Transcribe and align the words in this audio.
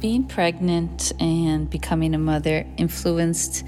Being 0.00 0.24
pregnant 0.24 1.12
and 1.20 1.70
becoming 1.70 2.14
a 2.14 2.18
mother 2.18 2.66
influenced 2.76 3.64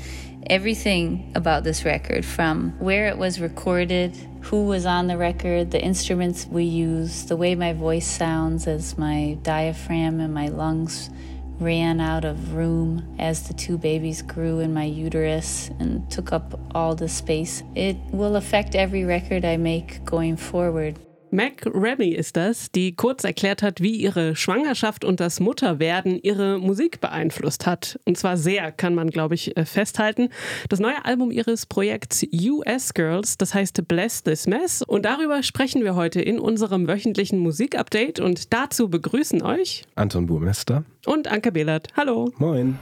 everything 0.48 1.32
about 1.34 1.64
this 1.64 1.84
record 1.84 2.24
from 2.24 2.72
where 2.78 3.08
it 3.08 3.18
was 3.18 3.40
recorded, 3.40 4.16
who 4.42 4.66
was 4.66 4.86
on 4.86 5.06
the 5.06 5.16
record, 5.16 5.70
the 5.70 5.82
instruments 5.82 6.46
we 6.46 6.64
use, 6.64 7.24
the 7.24 7.36
way 7.36 7.54
my 7.54 7.72
voice 7.72 8.06
sounds 8.06 8.66
as 8.66 8.96
my 8.96 9.38
diaphragm 9.42 10.20
and 10.20 10.32
my 10.32 10.48
lungs 10.48 11.10
ran 11.58 12.00
out 12.00 12.24
of 12.24 12.54
room 12.54 13.16
as 13.18 13.48
the 13.48 13.54
two 13.54 13.78
babies 13.78 14.22
grew 14.22 14.60
in 14.60 14.74
my 14.74 14.84
uterus 14.84 15.70
and 15.78 16.08
took 16.10 16.32
up 16.32 16.60
all 16.74 16.94
the 16.94 17.08
space. 17.08 17.62
It 17.74 17.96
will 18.12 18.36
affect 18.36 18.74
every 18.74 19.04
record 19.04 19.44
I 19.44 19.56
make 19.56 20.04
going 20.04 20.36
forward. 20.36 20.98
Mac 21.30 21.66
Remy 21.66 22.10
ist 22.10 22.36
das, 22.36 22.70
die 22.70 22.94
kurz 22.94 23.24
erklärt 23.24 23.62
hat, 23.62 23.80
wie 23.80 23.96
ihre 23.96 24.36
Schwangerschaft 24.36 25.04
und 25.04 25.20
das 25.20 25.40
Mutterwerden 25.40 26.18
ihre 26.22 26.58
Musik 26.58 27.00
beeinflusst 27.00 27.66
hat. 27.66 27.98
Und 28.04 28.16
zwar 28.16 28.36
sehr, 28.36 28.72
kann 28.72 28.94
man, 28.94 29.10
glaube 29.10 29.34
ich, 29.34 29.56
äh, 29.56 29.64
festhalten. 29.64 30.30
Das 30.68 30.80
neue 30.80 31.04
Album 31.04 31.30
ihres 31.30 31.66
Projekts 31.66 32.24
US 32.32 32.94
Girls, 32.94 33.36
das 33.38 33.54
heißt 33.54 33.86
Bless 33.88 34.22
This 34.22 34.46
Mess. 34.46 34.82
Und 34.82 35.04
darüber 35.04 35.42
sprechen 35.42 35.82
wir 35.82 35.94
heute 35.94 36.20
in 36.20 36.38
unserem 36.38 36.86
wöchentlichen 36.86 37.38
Musikupdate. 37.38 38.20
Und 38.20 38.52
dazu 38.52 38.88
begrüßen 38.88 39.42
euch 39.42 39.84
Anton 39.94 40.26
Burmester 40.26 40.84
und 41.06 41.28
Anke 41.28 41.52
Behlert. 41.52 41.88
Hallo. 41.96 42.32
Moin. 42.38 42.78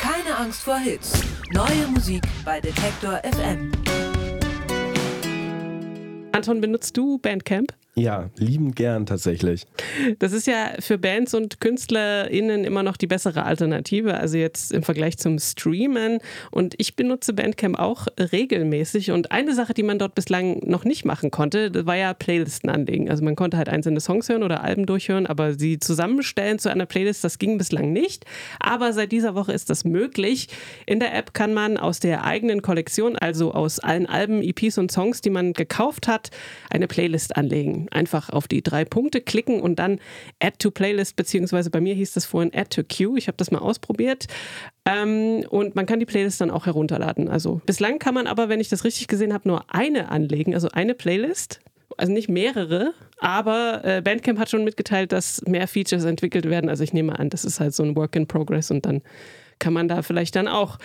Keine 0.00 0.36
Angst 0.36 0.62
vor 0.62 0.78
Hits. 0.78 1.20
Neue 1.52 1.88
Musik 1.92 2.22
bei 2.44 2.60
Detektor 2.60 3.20
FM. 3.24 3.72
Anton, 6.36 6.60
benutzt 6.60 6.94
du 6.98 7.16
Bandcamp? 7.16 7.72
Ja, 7.98 8.28
liebend 8.36 8.76
gern 8.76 9.06
tatsächlich. 9.06 9.64
Das 10.18 10.34
ist 10.34 10.46
ja 10.46 10.72
für 10.80 10.98
Bands 10.98 11.32
und 11.32 11.62
KünstlerInnen 11.62 12.64
immer 12.64 12.82
noch 12.82 12.98
die 12.98 13.06
bessere 13.06 13.44
Alternative, 13.44 14.18
also 14.18 14.36
jetzt 14.36 14.70
im 14.70 14.82
Vergleich 14.82 15.16
zum 15.16 15.38
Streamen. 15.38 16.18
Und 16.50 16.74
ich 16.76 16.94
benutze 16.94 17.32
Bandcamp 17.32 17.78
auch 17.78 18.06
regelmäßig. 18.18 19.12
Und 19.12 19.32
eine 19.32 19.54
Sache, 19.54 19.72
die 19.72 19.82
man 19.82 19.98
dort 19.98 20.14
bislang 20.14 20.58
noch 20.58 20.84
nicht 20.84 21.06
machen 21.06 21.30
konnte, 21.30 21.70
das 21.70 21.86
war 21.86 21.96
ja 21.96 22.12
Playlisten 22.12 22.68
anlegen. 22.68 23.08
Also 23.08 23.24
man 23.24 23.34
konnte 23.34 23.56
halt 23.56 23.70
einzelne 23.70 24.00
Songs 24.00 24.28
hören 24.28 24.42
oder 24.42 24.62
Alben 24.62 24.84
durchhören, 24.84 25.26
aber 25.26 25.54
sie 25.54 25.78
zusammenstellen 25.78 26.58
zu 26.58 26.68
einer 26.68 26.84
Playlist, 26.84 27.24
das 27.24 27.38
ging 27.38 27.56
bislang 27.56 27.94
nicht. 27.94 28.26
Aber 28.60 28.92
seit 28.92 29.10
dieser 29.10 29.34
Woche 29.34 29.54
ist 29.54 29.70
das 29.70 29.84
möglich. 29.84 30.48
In 30.84 31.00
der 31.00 31.14
App 31.14 31.32
kann 31.32 31.54
man 31.54 31.78
aus 31.78 31.98
der 31.98 32.24
eigenen 32.24 32.60
Kollektion, 32.60 33.16
also 33.16 33.54
aus 33.54 33.78
allen 33.78 34.04
Alben, 34.04 34.42
EPs 34.42 34.76
und 34.76 34.92
Songs, 34.92 35.22
die 35.22 35.30
man 35.30 35.54
gekauft 35.54 36.08
hat, 36.08 36.28
eine 36.68 36.88
Playlist 36.88 37.36
anlegen 37.36 37.85
einfach 37.90 38.30
auf 38.30 38.48
die 38.48 38.62
drei 38.62 38.84
Punkte 38.84 39.20
klicken 39.20 39.60
und 39.60 39.78
dann 39.78 40.00
Add 40.40 40.56
to 40.58 40.70
Playlist, 40.70 41.16
beziehungsweise 41.16 41.70
bei 41.70 41.80
mir 41.80 41.94
hieß 41.94 42.12
das 42.12 42.24
vorhin 42.24 42.52
Add 42.54 42.70
to 42.70 42.82
Queue. 42.82 43.18
Ich 43.18 43.28
habe 43.28 43.36
das 43.36 43.50
mal 43.50 43.58
ausprobiert. 43.58 44.26
Ähm, 44.84 45.44
und 45.48 45.74
man 45.74 45.86
kann 45.86 46.00
die 46.00 46.06
Playlist 46.06 46.40
dann 46.40 46.50
auch 46.50 46.66
herunterladen. 46.66 47.28
Also 47.28 47.60
bislang 47.66 47.98
kann 47.98 48.14
man 48.14 48.26
aber, 48.26 48.48
wenn 48.48 48.60
ich 48.60 48.68
das 48.68 48.84
richtig 48.84 49.08
gesehen 49.08 49.32
habe, 49.32 49.48
nur 49.48 49.74
eine 49.74 50.10
anlegen, 50.10 50.54
also 50.54 50.68
eine 50.68 50.94
Playlist. 50.94 51.60
Also 51.98 52.12
nicht 52.12 52.28
mehrere, 52.28 52.92
aber 53.20 53.80
äh, 53.82 54.02
Bandcamp 54.02 54.38
hat 54.38 54.50
schon 54.50 54.64
mitgeteilt, 54.64 55.12
dass 55.12 55.40
mehr 55.46 55.66
Features 55.66 56.04
entwickelt 56.04 56.44
werden. 56.44 56.68
Also 56.68 56.84
ich 56.84 56.92
nehme 56.92 57.18
an, 57.18 57.30
das 57.30 57.44
ist 57.44 57.58
halt 57.58 57.74
so 57.74 57.84
ein 57.84 57.96
Work 57.96 58.16
in 58.16 58.26
Progress 58.26 58.70
und 58.70 58.84
dann 58.84 59.00
kann 59.58 59.72
man 59.72 59.88
da 59.88 60.02
vielleicht 60.02 60.36
dann 60.36 60.48
auch 60.48 60.78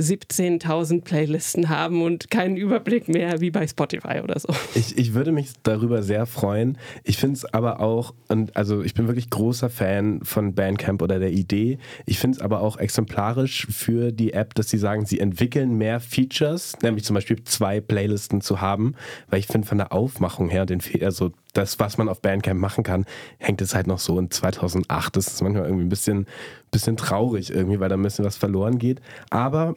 17.000 0.00 1.02
Playlisten 1.02 1.68
haben 1.68 2.02
und 2.02 2.30
keinen 2.30 2.56
Überblick 2.56 3.08
mehr 3.08 3.40
wie 3.40 3.50
bei 3.50 3.66
Spotify 3.66 4.20
oder 4.22 4.38
so. 4.38 4.48
Ich, 4.74 4.96
ich 4.98 5.14
würde 5.14 5.32
mich 5.32 5.52
darüber 5.62 6.02
sehr 6.02 6.26
freuen. 6.26 6.78
Ich 7.04 7.18
finde 7.18 7.36
es 7.36 7.44
aber 7.44 7.80
auch, 7.80 8.14
und 8.28 8.56
also 8.56 8.82
ich 8.82 8.94
bin 8.94 9.06
wirklich 9.06 9.30
großer 9.30 9.70
Fan 9.70 10.20
von 10.22 10.54
Bandcamp 10.54 11.02
oder 11.02 11.18
der 11.18 11.32
Idee. 11.32 11.78
Ich 12.06 12.18
finde 12.18 12.36
es 12.36 12.42
aber 12.42 12.60
auch 12.60 12.78
exemplarisch 12.78 13.66
für 13.70 14.12
die 14.12 14.32
App, 14.32 14.54
dass 14.54 14.70
sie 14.70 14.78
sagen, 14.78 15.06
sie 15.06 15.20
entwickeln 15.20 15.76
mehr 15.76 16.00
Features, 16.00 16.76
nämlich 16.82 17.04
zum 17.04 17.14
Beispiel 17.14 17.42
zwei 17.44 17.80
Playlisten 17.80 18.40
zu 18.40 18.60
haben, 18.60 18.94
weil 19.28 19.40
ich 19.40 19.46
finde 19.46 19.66
von 19.66 19.78
der 19.78 19.92
Aufmachung 19.92 20.48
her, 20.48 20.66
den, 20.66 20.80
also 21.02 21.32
das, 21.52 21.78
was 21.78 21.98
man 21.98 22.08
auf 22.08 22.20
Bandcamp 22.22 22.60
machen 22.60 22.84
kann, 22.84 23.04
hängt 23.38 23.60
es 23.60 23.74
halt 23.74 23.86
noch 23.86 23.98
so 23.98 24.18
in 24.18 24.30
2008. 24.30 25.16
Das 25.16 25.26
ist 25.26 25.42
manchmal 25.42 25.64
irgendwie 25.64 25.84
ein 25.84 25.88
bisschen, 25.88 26.26
bisschen 26.70 26.96
traurig 26.96 27.50
irgendwie, 27.50 27.80
weil 27.80 27.88
da 27.88 27.96
ein 27.96 28.02
bisschen 28.02 28.24
was 28.24 28.36
verloren 28.36 28.78
geht. 28.78 29.00
Aber 29.30 29.74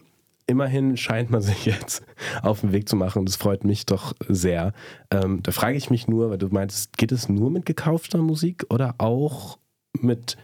immerhin 0.48 0.98
scheint 0.98 1.30
man 1.30 1.42
sich 1.42 1.66
jetzt 1.66 2.04
auf 2.42 2.62
den 2.62 2.72
Weg 2.72 2.90
zu 2.90 2.96
machen 2.96 3.20
und 3.20 3.30
das 3.30 3.36
freut 3.36 3.64
mich 3.64 3.86
doch 3.86 4.14
sehr. 4.28 4.74
Ähm, 5.12 5.42
da 5.44 5.52
frage 5.52 5.78
ich 5.78 5.90
mich 5.90 6.08
nur, 6.08 6.30
weil 6.30 6.38
du 6.38 6.48
meintest, 6.48 6.98
geht 6.98 7.12
es 7.12 7.30
nur 7.30 7.50
mit 7.50 7.66
gekaufter 7.66 8.20
Musik 8.20 8.66
oder 8.70 8.96
auch 8.98 9.58
mit 10.00 10.38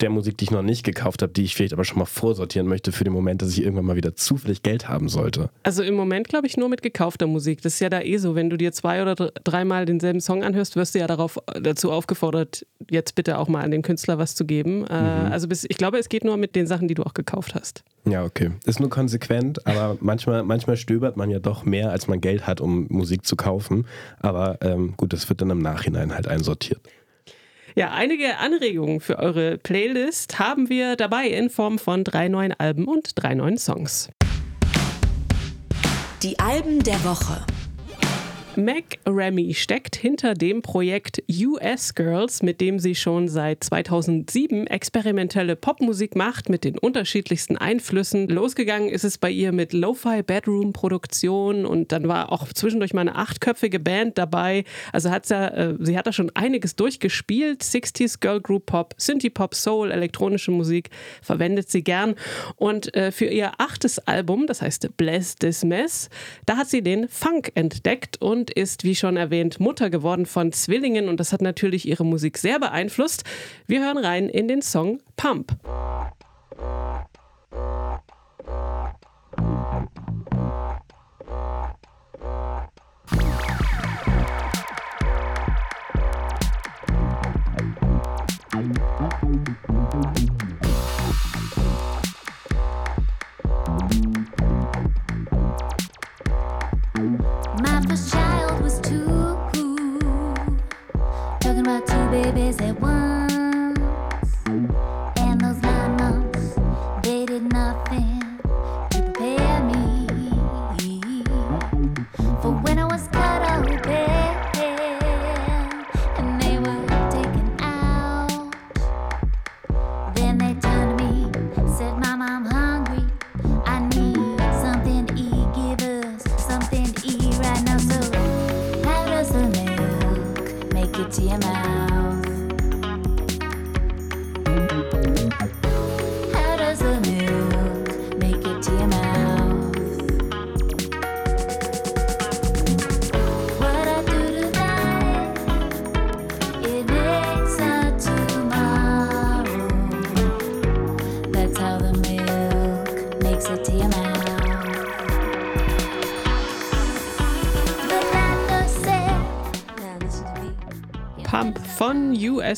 der 0.00 0.10
Musik, 0.10 0.38
die 0.38 0.44
ich 0.44 0.50
noch 0.50 0.62
nicht 0.62 0.84
gekauft 0.84 1.22
habe, 1.22 1.32
die 1.32 1.44
ich 1.44 1.54
vielleicht 1.54 1.72
aber 1.72 1.84
schon 1.84 1.98
mal 1.98 2.04
vorsortieren 2.04 2.68
möchte 2.68 2.92
für 2.92 3.04
den 3.04 3.12
Moment, 3.12 3.42
dass 3.42 3.50
ich 3.50 3.62
irgendwann 3.62 3.84
mal 3.84 3.96
wieder 3.96 4.14
zufällig 4.14 4.62
Geld 4.62 4.88
haben 4.88 5.08
sollte? 5.08 5.50
Also 5.62 5.82
im 5.82 5.94
Moment 5.94 6.28
glaube 6.28 6.46
ich 6.46 6.56
nur 6.56 6.68
mit 6.68 6.82
gekaufter 6.82 7.26
Musik. 7.26 7.62
Das 7.62 7.74
ist 7.74 7.80
ja 7.80 7.88
da 7.88 8.00
eh 8.00 8.18
so. 8.18 8.34
Wenn 8.34 8.50
du 8.50 8.56
dir 8.56 8.72
zwei 8.72 9.02
oder 9.02 9.14
dreimal 9.14 9.86
denselben 9.86 10.20
Song 10.20 10.44
anhörst, 10.44 10.76
wirst 10.76 10.94
du 10.94 11.00
ja 11.00 11.06
darauf, 11.06 11.38
dazu 11.60 11.90
aufgefordert, 11.90 12.66
jetzt 12.90 13.14
bitte 13.14 13.38
auch 13.38 13.48
mal 13.48 13.62
an 13.62 13.70
den 13.70 13.82
Künstler 13.82 14.18
was 14.18 14.34
zu 14.34 14.44
geben. 14.44 14.86
Äh, 14.86 15.00
mhm. 15.00 15.32
Also 15.32 15.48
bis, 15.48 15.64
ich 15.68 15.76
glaube, 15.76 15.98
es 15.98 16.08
geht 16.08 16.24
nur 16.24 16.36
mit 16.36 16.54
den 16.54 16.66
Sachen, 16.66 16.88
die 16.88 16.94
du 16.94 17.02
auch 17.02 17.14
gekauft 17.14 17.54
hast. 17.54 17.82
Ja, 18.04 18.24
okay. 18.24 18.52
Ist 18.64 18.80
nur 18.80 18.90
konsequent, 18.90 19.66
aber 19.66 19.98
manchmal, 20.00 20.42
manchmal 20.42 20.76
stöbert 20.76 21.16
man 21.16 21.30
ja 21.30 21.40
doch 21.40 21.64
mehr, 21.64 21.90
als 21.90 22.08
man 22.08 22.20
Geld 22.20 22.46
hat, 22.46 22.60
um 22.60 22.86
Musik 22.88 23.26
zu 23.26 23.36
kaufen. 23.36 23.86
Aber 24.20 24.58
ähm, 24.62 24.94
gut, 24.96 25.12
das 25.12 25.28
wird 25.28 25.40
dann 25.40 25.50
im 25.50 25.58
Nachhinein 25.58 26.14
halt 26.14 26.28
einsortiert. 26.28 26.80
Ja, 27.78 27.92
einige 27.92 28.38
Anregungen 28.38 28.98
für 28.98 29.20
eure 29.20 29.56
Playlist 29.56 30.40
haben 30.40 30.68
wir 30.68 30.96
dabei 30.96 31.28
in 31.28 31.48
Form 31.48 31.78
von 31.78 32.02
drei 32.02 32.26
neuen 32.26 32.52
Alben 32.52 32.88
und 32.88 33.12
drei 33.14 33.34
neuen 33.34 33.56
Songs. 33.56 34.08
Die 36.24 36.36
Alben 36.40 36.82
der 36.82 37.04
Woche. 37.04 37.46
Mac 38.56 38.98
Remy 39.06 39.54
steckt 39.54 39.94
hinter 39.94 40.34
dem 40.34 40.62
Projekt 40.62 41.22
US 41.28 41.94
Girls, 41.94 42.42
mit 42.42 42.60
dem 42.60 42.78
sie 42.78 42.94
schon 42.94 43.28
seit 43.28 43.62
2007 43.62 44.66
experimentelle 44.66 45.54
Popmusik 45.54 46.16
macht 46.16 46.48
mit 46.48 46.64
den 46.64 46.78
unterschiedlichsten 46.78 47.56
Einflüssen. 47.56 48.28
Losgegangen 48.28 48.88
ist 48.88 49.04
es 49.04 49.18
bei 49.18 49.30
ihr 49.30 49.52
mit 49.52 49.72
Lo-Fi 49.72 50.22
Bedroom 50.22 50.72
Produktion 50.72 51.66
und 51.66 51.92
dann 51.92 52.08
war 52.08 52.32
auch 52.32 52.48
zwischendurch 52.52 52.94
mal 52.94 53.02
eine 53.02 53.14
achtköpfige 53.14 53.78
Band 53.78 54.18
dabei. 54.18 54.64
Also 54.92 55.10
hat 55.10 55.26
sie, 55.26 55.34
äh, 55.34 55.74
sie 55.78 55.96
hat 55.96 56.06
da 56.06 56.12
schon 56.12 56.30
einiges 56.34 56.74
durchgespielt. 56.76 57.62
60s 57.62 58.20
Girl 58.20 58.40
Group 58.40 58.66
Pop, 58.66 58.94
Synthie 58.98 59.30
Pop, 59.30 59.54
Soul, 59.54 59.90
elektronische 59.90 60.50
Musik 60.50 60.90
verwendet 61.22 61.70
sie 61.70 61.84
gern. 61.84 62.14
Und 62.56 62.94
äh, 62.94 63.12
für 63.12 63.26
ihr 63.26 63.52
achtes 63.58 63.98
Album, 64.00 64.46
das 64.46 64.62
heißt 64.62 64.96
Bless 64.96 65.36
This 65.36 65.64
Mess, 65.64 66.08
da 66.46 66.56
hat 66.56 66.68
sie 66.68 66.82
den 66.82 67.08
Funk 67.08 67.52
entdeckt 67.54 68.20
und 68.20 68.47
ist, 68.50 68.84
wie 68.84 68.94
schon 68.94 69.16
erwähnt, 69.16 69.60
Mutter 69.60 69.90
geworden 69.90 70.26
von 70.26 70.52
Zwillingen 70.52 71.08
und 71.08 71.20
das 71.20 71.32
hat 71.32 71.42
natürlich 71.42 71.86
ihre 71.86 72.04
Musik 72.04 72.38
sehr 72.38 72.58
beeinflusst. 72.58 73.24
Wir 73.66 73.84
hören 73.84 73.98
rein 73.98 74.28
in 74.28 74.48
den 74.48 74.62
Song 74.62 75.00
Pump. 75.16 75.56
babies 89.90 90.37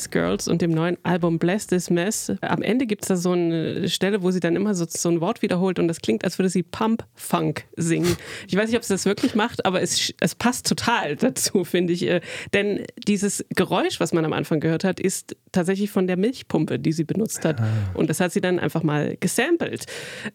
US 0.01 0.09
Girls 0.09 0.47
und 0.47 0.61
dem 0.61 0.71
neuen 0.71 0.97
Album 1.03 1.37
Bless 1.37 1.67
This 1.67 1.89
Mess. 1.89 2.31
Am 2.41 2.61
Ende 2.61 2.85
gibt 2.85 3.03
es 3.03 3.07
da 3.09 3.15
so 3.15 3.31
eine 3.31 3.87
Stelle, 3.89 4.23
wo 4.23 4.31
sie 4.31 4.39
dann 4.39 4.55
immer 4.55 4.73
so, 4.73 4.85
so 4.87 5.09
ein 5.09 5.21
Wort 5.21 5.41
wiederholt 5.41 5.79
und 5.79 5.87
das 5.87 6.01
klingt, 6.01 6.23
als 6.23 6.39
würde 6.39 6.49
sie 6.49 6.63
Pump 6.63 7.05
Funk 7.13 7.65
singen. 7.75 8.15
Ich 8.47 8.55
weiß 8.55 8.69
nicht, 8.69 8.77
ob 8.77 8.83
sie 8.83 8.93
das 8.93 9.05
wirklich 9.05 9.35
macht, 9.35 9.65
aber 9.65 9.81
es, 9.81 10.13
es 10.19 10.35
passt 10.35 10.67
total 10.67 11.15
dazu, 11.17 11.63
finde 11.63 11.93
ich. 11.93 12.07
Äh, 12.07 12.21
denn 12.53 12.85
dieses 13.07 13.45
Geräusch, 13.49 13.99
was 13.99 14.13
man 14.13 14.25
am 14.25 14.33
Anfang 14.33 14.59
gehört 14.59 14.83
hat, 14.83 14.99
ist 14.99 15.35
tatsächlich 15.51 15.91
von 15.91 16.07
der 16.07 16.17
Milchpumpe, 16.17 16.79
die 16.79 16.91
sie 16.91 17.03
benutzt 17.03 17.45
hat. 17.45 17.59
Ah. 17.59 17.67
Und 17.93 18.09
das 18.09 18.19
hat 18.19 18.31
sie 18.31 18.41
dann 18.41 18.59
einfach 18.59 18.83
mal 18.83 19.17
gesampelt. 19.19 19.85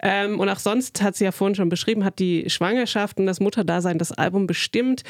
Ähm, 0.01 0.39
und 0.39 0.49
auch 0.49 0.59
sonst 0.59 1.03
hat 1.03 1.17
sie 1.17 1.25
ja 1.25 1.33
vorhin 1.33 1.55
schon 1.55 1.69
beschrieben, 1.69 2.05
hat 2.05 2.19
die 2.19 2.49
Schwangerschaft 2.49 3.19
und 3.19 3.27
das 3.27 3.41
Mutterdasein 3.41 3.99
das 3.99 4.13
Album 4.13 4.47
bestimmt. 4.47 5.03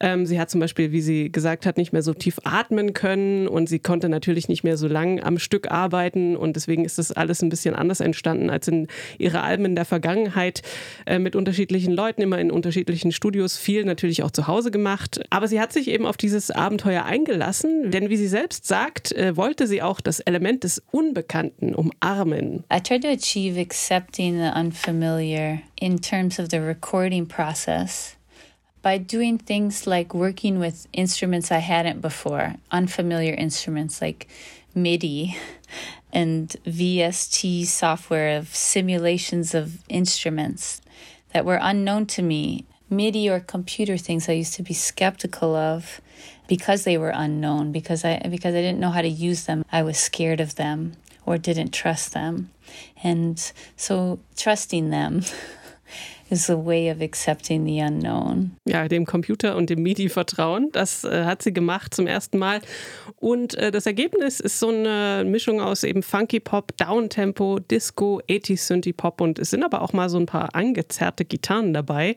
Ähm, 0.00 0.26
sie 0.26 0.38
hat 0.38 0.50
zum 0.50 0.60
Beispiel, 0.60 0.92
wie 0.92 1.00
sie 1.00 1.32
gesagt 1.32 1.66
hat, 1.66 1.76
nicht 1.76 1.92
mehr 1.92 2.02
so 2.02 2.12
tief 2.12 2.38
atmen 2.44 2.92
können 2.92 3.48
und 3.48 3.68
sie 3.68 3.78
konnte 3.78 4.01
natürlich 4.08 4.48
nicht 4.48 4.64
mehr 4.64 4.76
so 4.76 4.88
lang 4.88 5.22
am 5.22 5.38
Stück 5.38 5.70
arbeiten 5.70 6.36
und 6.36 6.56
deswegen 6.56 6.84
ist 6.84 6.98
das 6.98 7.12
alles 7.12 7.42
ein 7.42 7.48
bisschen 7.48 7.74
anders 7.74 8.00
entstanden 8.00 8.50
als 8.50 8.68
in 8.68 8.88
ihre 9.18 9.42
Alben 9.42 9.64
in 9.64 9.76
der 9.76 9.84
Vergangenheit 9.84 10.62
äh, 11.06 11.18
mit 11.18 11.36
unterschiedlichen 11.36 11.92
Leuten, 11.92 12.22
immer 12.22 12.38
in 12.38 12.50
unterschiedlichen 12.50 13.12
Studios, 13.12 13.56
viel 13.56 13.84
natürlich 13.84 14.22
auch 14.22 14.30
zu 14.30 14.46
Hause 14.46 14.70
gemacht. 14.70 15.20
Aber 15.30 15.48
sie 15.48 15.60
hat 15.60 15.72
sich 15.72 15.88
eben 15.88 16.06
auf 16.06 16.16
dieses 16.16 16.50
Abenteuer 16.50 17.04
eingelassen, 17.04 17.90
denn 17.90 18.10
wie 18.10 18.16
sie 18.16 18.28
selbst 18.28 18.66
sagt, 18.66 19.12
äh, 19.12 19.36
wollte 19.36 19.66
sie 19.66 19.82
auch 19.82 20.00
das 20.00 20.20
Element 20.20 20.64
des 20.64 20.82
Unbekannten 20.90 21.74
umarmen. 21.74 22.64
I 22.72 22.80
tried 22.80 23.02
to 23.02 23.08
achieve 23.08 23.58
accepting 23.58 24.38
the 24.38 24.50
unfamiliar 24.58 25.58
in 25.80 26.00
terms 26.00 26.38
of 26.38 26.48
the 26.50 26.58
recording 26.58 27.26
process. 27.26 28.16
By 28.82 28.98
doing 28.98 29.38
things 29.38 29.86
like 29.86 30.12
working 30.12 30.58
with 30.58 30.86
instruments 30.92 31.52
I 31.52 31.58
hadn't 31.58 32.00
before, 32.00 32.56
unfamiliar 32.70 33.32
instruments 33.34 34.02
like 34.02 34.28
MIDI 34.74 35.36
and 36.12 36.48
VST 36.66 37.64
software 37.66 38.36
of 38.36 38.54
simulations 38.54 39.54
of 39.54 39.78
instruments 39.88 40.82
that 41.32 41.44
were 41.44 41.58
unknown 41.62 42.06
to 42.06 42.22
me. 42.22 42.66
MIDI 42.90 43.30
or 43.30 43.40
computer 43.40 43.96
things 43.96 44.28
I 44.28 44.32
used 44.32 44.52
to 44.54 44.62
be 44.62 44.74
skeptical 44.74 45.56
of 45.56 46.02
because 46.46 46.84
they 46.84 46.98
were 46.98 47.12
unknown 47.14 47.72
because 47.72 48.04
I 48.04 48.18
because 48.28 48.54
I 48.54 48.60
didn't 48.60 48.80
know 48.80 48.90
how 48.90 49.00
to 49.00 49.08
use 49.08 49.46
them. 49.46 49.64
I 49.72 49.82
was 49.82 49.96
scared 49.96 50.40
of 50.40 50.56
them 50.56 50.92
or 51.24 51.38
didn't 51.38 51.72
trust 51.72 52.12
them. 52.12 52.50
And 53.02 53.52
so 53.76 54.18
trusting 54.36 54.90
them 54.90 55.22
is 56.32 56.48
a 56.48 56.56
way 56.56 56.90
of 56.90 57.02
accepting 57.02 57.66
the 57.66 57.82
unknown. 57.82 58.52
Ja, 58.66 58.88
dem 58.88 59.04
Computer 59.04 59.54
und 59.54 59.68
dem 59.68 59.82
MIDI 59.82 60.08
vertrauen. 60.08 60.70
Das 60.72 61.04
äh, 61.04 61.24
hat 61.24 61.42
sie 61.42 61.52
gemacht 61.52 61.94
zum 61.94 62.06
ersten 62.06 62.38
Mal. 62.38 62.60
Und 63.16 63.54
äh, 63.54 63.70
das 63.70 63.84
Ergebnis 63.84 64.40
ist 64.40 64.58
so 64.58 64.68
eine 64.68 65.24
Mischung 65.26 65.60
aus 65.60 65.84
eben 65.84 66.02
Funky 66.02 66.40
Pop, 66.40 66.74
Downtempo, 66.78 67.58
Disco, 67.58 68.20
80 68.30 68.60
Synthie 68.60 68.94
Pop 68.94 69.20
und 69.20 69.38
es 69.38 69.50
sind 69.50 69.62
aber 69.62 69.82
auch 69.82 69.92
mal 69.92 70.08
so 70.08 70.18
ein 70.18 70.26
paar 70.26 70.54
angezerrte 70.54 71.26
Gitarren 71.26 71.74
dabei. 71.74 72.16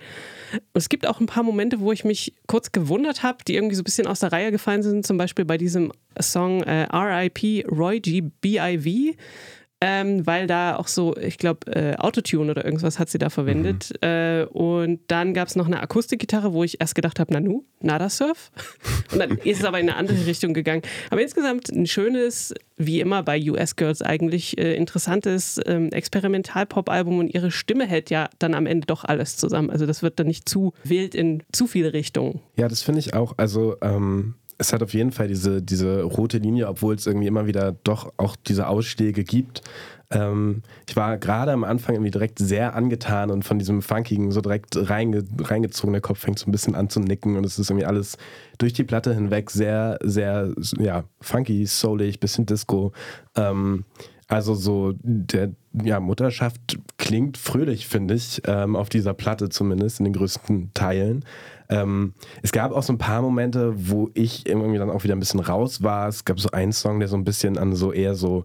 es 0.73 0.87
gibt 0.87 1.05
auch 1.05 1.19
ein 1.19 1.25
paar 1.25 1.43
Momente, 1.43 1.81
wo 1.81 1.91
ich 1.91 2.05
mich 2.05 2.33
kurz 2.47 2.71
gewundert 2.71 3.21
habe, 3.21 3.39
die 3.45 3.55
irgendwie 3.55 3.75
so 3.75 3.81
ein 3.81 3.83
bisschen 3.83 4.07
aus 4.07 4.21
der 4.21 4.31
Reihe 4.31 4.51
gefallen 4.51 4.81
sind. 4.81 5.05
Zum 5.05 5.17
Beispiel 5.17 5.43
bei 5.43 5.57
diesem 5.57 5.91
Song 6.21 6.63
äh, 6.63 6.87
RIP 6.95 7.69
Roy 7.69 7.99
G. 7.99 8.21
B.I.V 8.21 9.17
ähm, 9.87 10.25
weil 10.25 10.47
da 10.47 10.77
auch 10.77 10.87
so, 10.87 11.15
ich 11.15 11.37
glaube, 11.37 11.71
äh, 11.71 11.95
Autotune 11.97 12.49
oder 12.49 12.65
irgendwas 12.65 12.97
hat 12.97 13.07
sie 13.07 13.19
da 13.19 13.29
verwendet. 13.29 13.91
Mhm. 14.01 14.07
Äh, 14.07 14.45
und 14.45 14.99
dann 15.05 15.35
gab 15.35 15.47
es 15.47 15.55
noch 15.55 15.67
eine 15.67 15.79
Akustikgitarre, 15.79 16.53
wo 16.53 16.63
ich 16.63 16.81
erst 16.81 16.95
gedacht 16.95 17.19
habe, 17.19 17.31
Nanu, 17.31 17.65
Nada 17.81 18.09
Surf. 18.09 18.49
Und 19.11 19.19
dann 19.19 19.31
ist 19.43 19.59
es 19.59 19.63
aber 19.63 19.79
in 19.79 19.87
eine 19.87 19.97
andere 19.99 20.25
Richtung 20.25 20.55
gegangen. 20.55 20.81
Aber 21.11 21.21
insgesamt 21.21 21.69
ein 21.69 21.85
schönes, 21.85 22.55
wie 22.77 22.99
immer 22.99 23.21
bei 23.21 23.39
US 23.51 23.75
Girls 23.75 24.01
eigentlich 24.01 24.57
äh, 24.57 24.75
interessantes 24.75 25.61
ähm, 25.67 25.91
Experimental-Pop-Album 25.91 27.19
und 27.19 27.31
ihre 27.31 27.51
Stimme 27.51 27.85
hält 27.85 28.09
ja 28.09 28.27
dann 28.39 28.55
am 28.55 28.65
Ende 28.65 28.87
doch 28.87 29.03
alles 29.03 29.37
zusammen. 29.37 29.69
Also 29.69 29.85
das 29.85 30.01
wird 30.01 30.19
dann 30.19 30.25
nicht 30.25 30.49
zu 30.49 30.73
wild 30.83 31.13
in 31.13 31.43
zu 31.51 31.67
viele 31.67 31.93
Richtungen. 31.93 32.41
Ja, 32.57 32.67
das 32.67 32.81
finde 32.81 33.01
ich 33.01 33.13
auch. 33.13 33.35
Also 33.37 33.75
ähm 33.81 34.33
es 34.57 34.73
hat 34.73 34.81
auf 34.81 34.93
jeden 34.93 35.11
Fall 35.11 35.27
diese, 35.27 35.61
diese 35.61 36.03
rote 36.03 36.37
Linie, 36.37 36.67
obwohl 36.67 36.95
es 36.95 37.07
irgendwie 37.07 37.27
immer 37.27 37.45
wieder 37.45 37.73
doch 37.83 38.13
auch 38.17 38.35
diese 38.35 38.67
Ausschläge 38.67 39.23
gibt. 39.23 39.61
Ähm, 40.11 40.61
ich 40.87 40.95
war 40.95 41.17
gerade 41.17 41.51
am 41.51 41.63
Anfang 41.63 41.95
irgendwie 41.95 42.11
direkt 42.11 42.39
sehr 42.39 42.75
angetan 42.75 43.31
und 43.31 43.43
von 43.43 43.59
diesem 43.59 43.81
funkigen 43.81 44.31
so 44.31 44.41
direkt 44.41 44.77
reinge, 44.77 45.23
reingezogen. 45.39 45.93
Der 45.93 46.01
Kopf 46.01 46.19
fängt 46.19 46.39
so 46.39 46.47
ein 46.47 46.51
bisschen 46.51 46.75
an 46.75 46.89
zu 46.89 46.99
nicken 46.99 47.35
und 47.37 47.45
es 47.45 47.59
ist 47.59 47.69
irgendwie 47.69 47.85
alles 47.85 48.17
durch 48.57 48.73
die 48.73 48.83
Platte 48.83 49.13
hinweg 49.13 49.49
sehr, 49.49 49.97
sehr, 50.03 50.53
ja, 50.77 51.03
funky, 51.21 51.65
soulig, 51.65 52.19
bisschen 52.19 52.45
Disco. 52.45 52.93
Ähm, 53.35 53.83
also 54.27 54.55
so 54.55 54.93
der 55.01 55.51
ja, 55.83 55.99
Mutterschaft 55.99 56.79
klingt 57.05 57.37
fröhlich, 57.37 57.87
finde 57.87 58.15
ich, 58.15 58.41
ähm, 58.47 58.75
auf 58.75 58.89
dieser 58.89 59.13
Platte 59.13 59.49
zumindest 59.49 59.99
in 59.99 60.05
den 60.05 60.13
größten 60.13 60.71
Teilen. 60.73 61.23
Ähm, 61.69 62.15
es 62.41 62.51
gab 62.51 62.71
auch 62.71 62.81
so 62.81 62.91
ein 62.91 62.97
paar 62.97 63.21
Momente, 63.21 63.73
wo 63.75 64.09
ich 64.15 64.47
irgendwie 64.47 64.79
dann 64.79 64.89
auch 64.89 65.03
wieder 65.03 65.15
ein 65.15 65.19
bisschen 65.19 65.39
raus 65.39 65.83
war. 65.83 66.07
Es 66.07 66.25
gab 66.25 66.39
so 66.39 66.49
einen 66.49 66.73
Song, 66.73 66.99
der 66.99 67.07
so 67.07 67.15
ein 67.15 67.23
bisschen 67.23 67.59
an 67.59 67.75
so 67.75 67.93
eher 67.93 68.15
so 68.15 68.43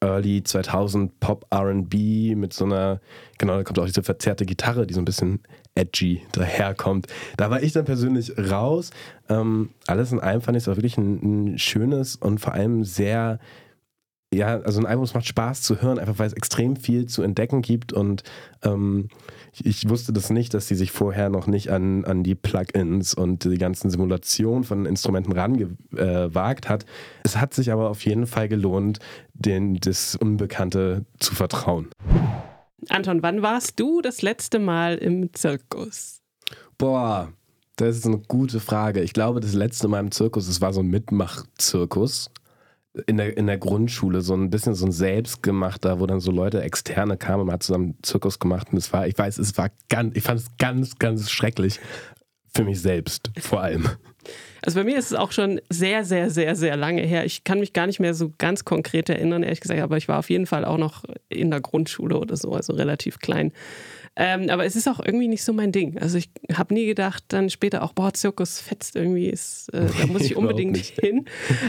Early 0.00 0.42
2000 0.42 1.20
Pop 1.20 1.46
R&B 1.50 2.34
mit 2.34 2.52
so 2.52 2.64
einer, 2.64 3.00
genau, 3.38 3.56
da 3.56 3.62
kommt 3.62 3.78
auch 3.78 3.86
diese 3.86 4.02
verzerrte 4.02 4.46
Gitarre, 4.46 4.84
die 4.84 4.94
so 4.94 5.00
ein 5.00 5.04
bisschen 5.04 5.38
edgy 5.76 6.22
daherkommt. 6.32 7.06
Da 7.36 7.50
war 7.50 7.62
ich 7.62 7.72
dann 7.72 7.84
persönlich 7.84 8.32
raus. 8.36 8.90
Ähm, 9.28 9.70
alles 9.86 10.10
in 10.10 10.18
allem 10.18 10.40
fand 10.40 10.56
ich 10.56 10.64
es 10.64 10.68
auch 10.68 10.76
wirklich 10.76 10.98
ein, 10.98 11.52
ein 11.52 11.58
schönes 11.58 12.16
und 12.16 12.40
vor 12.40 12.52
allem 12.52 12.82
sehr 12.82 13.38
ja, 14.32 14.60
also 14.60 14.80
ein 14.80 14.86
Album, 14.86 15.04
es 15.04 15.14
macht 15.14 15.26
Spaß 15.26 15.62
zu 15.62 15.82
hören, 15.82 15.98
einfach 15.98 16.18
weil 16.18 16.26
es 16.26 16.32
extrem 16.32 16.76
viel 16.76 17.06
zu 17.06 17.22
entdecken 17.22 17.60
gibt 17.60 17.92
und 17.92 18.22
ähm, 18.62 19.08
ich, 19.52 19.66
ich, 19.66 19.88
wusste 19.88 20.12
das 20.12 20.30
nicht, 20.30 20.54
dass 20.54 20.68
sie 20.68 20.74
sich 20.74 20.90
vorher 20.90 21.28
noch 21.28 21.46
nicht 21.46 21.70
an, 21.70 22.04
an 22.06 22.22
die 22.22 22.34
Plugins 22.34 23.12
und 23.12 23.44
die 23.44 23.58
ganzen 23.58 23.90
Simulationen 23.90 24.64
von 24.64 24.86
Instrumenten 24.86 25.32
rangewagt 25.32 26.64
äh, 26.64 26.68
hat. 26.68 26.86
Es 27.24 27.36
hat 27.36 27.52
sich 27.52 27.70
aber 27.70 27.90
auf 27.90 28.04
jeden 28.04 28.26
Fall 28.26 28.48
gelohnt, 28.48 29.00
den, 29.34 29.76
das 29.76 30.16
Unbekannte 30.16 31.04
zu 31.18 31.34
vertrauen. 31.34 31.90
Anton, 32.88 33.22
wann 33.22 33.42
warst 33.42 33.78
du 33.78 34.00
das 34.00 34.22
letzte 34.22 34.58
Mal 34.58 34.96
im 34.96 35.32
Zirkus? 35.34 36.20
Boah, 36.78 37.32
das 37.76 37.98
ist 37.98 38.06
eine 38.06 38.18
gute 38.18 38.60
Frage. 38.60 39.02
Ich 39.02 39.12
glaube, 39.12 39.40
das 39.40 39.52
letzte 39.52 39.88
Mal 39.88 40.00
im 40.00 40.10
Zirkus, 40.10 40.48
es 40.48 40.60
war 40.62 40.72
so 40.72 40.80
ein 40.80 40.88
Mitmachzirkus 40.88 42.30
in 43.06 43.16
der, 43.16 43.36
in 43.36 43.46
der 43.46 43.58
Grundschule 43.58 44.20
so 44.20 44.34
ein 44.34 44.50
bisschen 44.50 44.74
so 44.74 44.86
ein 44.86 44.92
selbstgemachter, 44.92 45.98
wo 46.00 46.06
dann 46.06 46.20
so 46.20 46.30
Leute 46.30 46.62
externe 46.62 47.16
kamen 47.16 47.44
und 47.44 47.52
hat 47.52 47.62
zusammen 47.62 47.96
Zirkus 48.02 48.38
gemacht 48.38 48.68
und 48.70 48.78
es 48.78 48.92
war, 48.92 49.06
ich 49.06 49.16
weiß, 49.16 49.38
es 49.38 49.56
war 49.56 49.70
ganz, 49.88 50.16
ich 50.16 50.22
fand 50.22 50.40
es 50.40 50.46
ganz, 50.58 50.98
ganz 50.98 51.30
schrecklich 51.30 51.80
für 52.54 52.64
mich 52.64 52.80
selbst 52.80 53.30
vor 53.40 53.62
allem. 53.62 53.88
Also 54.64 54.78
bei 54.78 54.84
mir 54.84 54.96
ist 54.96 55.10
es 55.10 55.18
auch 55.18 55.32
schon 55.32 55.60
sehr, 55.70 56.04
sehr, 56.04 56.30
sehr, 56.30 56.54
sehr 56.54 56.76
lange 56.76 57.02
her. 57.02 57.24
Ich 57.24 57.42
kann 57.42 57.58
mich 57.58 57.72
gar 57.72 57.86
nicht 57.86 57.98
mehr 57.98 58.14
so 58.14 58.32
ganz 58.38 58.64
konkret 58.64 59.08
erinnern, 59.08 59.42
ehrlich 59.42 59.60
gesagt, 59.60 59.80
aber 59.80 59.96
ich 59.96 60.06
war 60.06 60.18
auf 60.18 60.30
jeden 60.30 60.46
Fall 60.46 60.64
auch 60.64 60.78
noch 60.78 61.04
in 61.28 61.50
der 61.50 61.60
Grundschule 61.60 62.16
oder 62.16 62.36
so, 62.36 62.52
also 62.52 62.72
relativ 62.72 63.18
klein. 63.18 63.52
Ähm, 64.14 64.50
aber 64.50 64.66
es 64.66 64.76
ist 64.76 64.88
auch 64.88 65.00
irgendwie 65.00 65.28
nicht 65.28 65.42
so 65.42 65.54
mein 65.54 65.72
Ding. 65.72 65.98
Also 65.98 66.18
ich 66.18 66.28
habe 66.52 66.74
nie 66.74 66.84
gedacht, 66.84 67.24
dann 67.28 67.48
später 67.48 67.82
auch, 67.82 67.94
boah, 67.94 68.12
Zirkus 68.12 68.60
fetzt 68.60 68.94
irgendwie, 68.94 69.28
ist, 69.28 69.72
äh, 69.72 69.86
da 69.98 70.06
muss 70.12 70.22
ich 70.22 70.36
unbedingt 70.36 70.76
hin. 70.76 71.24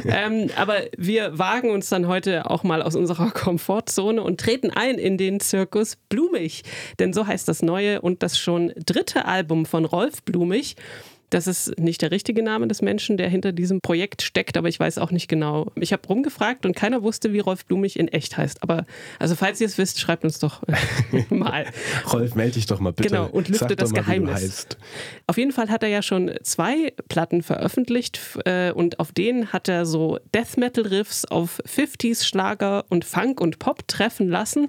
Ähm, 0.05 0.49
aber 0.57 0.75
wir 0.97 1.39
wagen 1.39 1.71
uns 1.71 1.87
dann 1.87 2.07
heute 2.07 2.49
auch 2.49 2.63
mal 2.63 2.81
aus 2.81 2.95
unserer 2.95 3.31
Komfortzone 3.33 4.21
und 4.21 4.41
treten 4.41 4.71
ein 4.71 4.97
in 4.97 5.17
den 5.17 5.39
Zirkus 5.39 5.95
Blumig. 6.09 6.63
Denn 6.99 7.13
so 7.13 7.27
heißt 7.27 7.47
das 7.47 7.61
neue 7.61 8.01
und 8.01 8.23
das 8.23 8.37
schon 8.37 8.73
dritte 8.75 9.25
Album 9.25 9.65
von 9.65 9.85
Rolf 9.85 10.21
Blumig. 10.23 10.75
Das 11.33 11.47
ist 11.47 11.79
nicht 11.79 12.01
der 12.03 12.11
richtige 12.11 12.43
Name 12.43 12.67
des 12.67 12.81
Menschen, 12.83 13.17
der 13.17 13.27
hinter 13.27 13.51
diesem 13.51 13.81
Projekt 13.81 14.21
steckt, 14.21 14.55
aber 14.55 14.69
ich 14.69 14.79
weiß 14.79 14.99
auch 14.99 15.09
nicht 15.09 15.27
genau. 15.27 15.71
Ich 15.75 15.91
habe 15.91 16.07
rumgefragt 16.07 16.65
und 16.65 16.75
keiner 16.75 17.01
wusste, 17.01 17.33
wie 17.33 17.39
Rolf 17.39 17.65
Blumig 17.65 17.97
in 17.97 18.07
echt 18.07 18.37
heißt. 18.37 18.61
Aber 18.61 18.85
also 19.17 19.35
falls 19.35 19.59
ihr 19.59 19.65
es 19.65 19.77
wisst, 19.79 19.99
schreibt 19.99 20.23
uns 20.23 20.37
doch 20.37 20.61
mal. 21.29 21.65
Rolf, 22.11 22.35
melde 22.35 22.53
dich 22.53 22.67
doch 22.67 22.79
mal 22.79 22.93
bitte. 22.93 23.09
Genau, 23.09 23.25
und 23.25 23.49
lüfte 23.49 23.75
das 23.75 23.91
mal, 23.91 24.01
Geheimnis. 24.01 24.67
Auf 25.25 25.37
jeden 25.37 25.51
Fall 25.51 25.69
hat 25.69 25.81
er 25.81 25.89
ja 25.89 26.03
schon 26.03 26.31
zwei 26.43 26.93
Platten 27.09 27.41
veröffentlicht 27.41 28.19
äh, 28.45 28.71
und 28.71 28.99
auf 28.99 29.11
denen 29.11 29.51
hat 29.51 29.67
er 29.67 29.87
so 29.87 30.19
Death 30.35 30.57
Metal 30.57 30.85
Riffs 30.85 31.25
auf 31.25 31.59
50s 31.65 32.25
Schlager 32.25 32.85
und 32.89 33.05
Funk 33.05 33.41
und 33.41 33.57
Pop 33.57 33.87
treffen 33.87 34.29
lassen. 34.29 34.67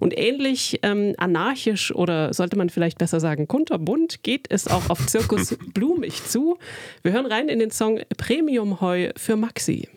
Und 0.00 0.16
ähnlich 0.16 0.80
ähm, 0.82 1.14
anarchisch 1.18 1.94
oder 1.94 2.32
sollte 2.32 2.56
man 2.56 2.70
vielleicht 2.70 2.96
besser 2.96 3.20
sagen 3.20 3.46
kunterbunt 3.46 4.22
geht 4.22 4.46
es 4.50 4.66
auch 4.66 4.88
auf 4.90 5.06
Zirkus 5.06 5.56
Blumig 5.74 6.05
ich 6.06 6.24
zu. 6.24 6.58
Wir 7.02 7.12
hören 7.12 7.26
rein 7.26 7.48
in 7.48 7.58
den 7.58 7.70
Song 7.70 8.00
Premium 8.16 8.80
Heu 8.80 9.10
für 9.16 9.36
Maxi. 9.36 9.88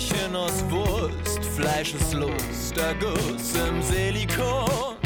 Mit 0.00 0.08
Bärchen 0.08 0.36
aus 0.36 0.64
Wurst, 0.70 1.44
Fleisch 1.56 1.94
ist 1.94 2.14
los, 2.14 2.72
der 2.74 2.94
Guss 2.94 3.54
im 3.54 3.82
Silikon. 3.82 4.96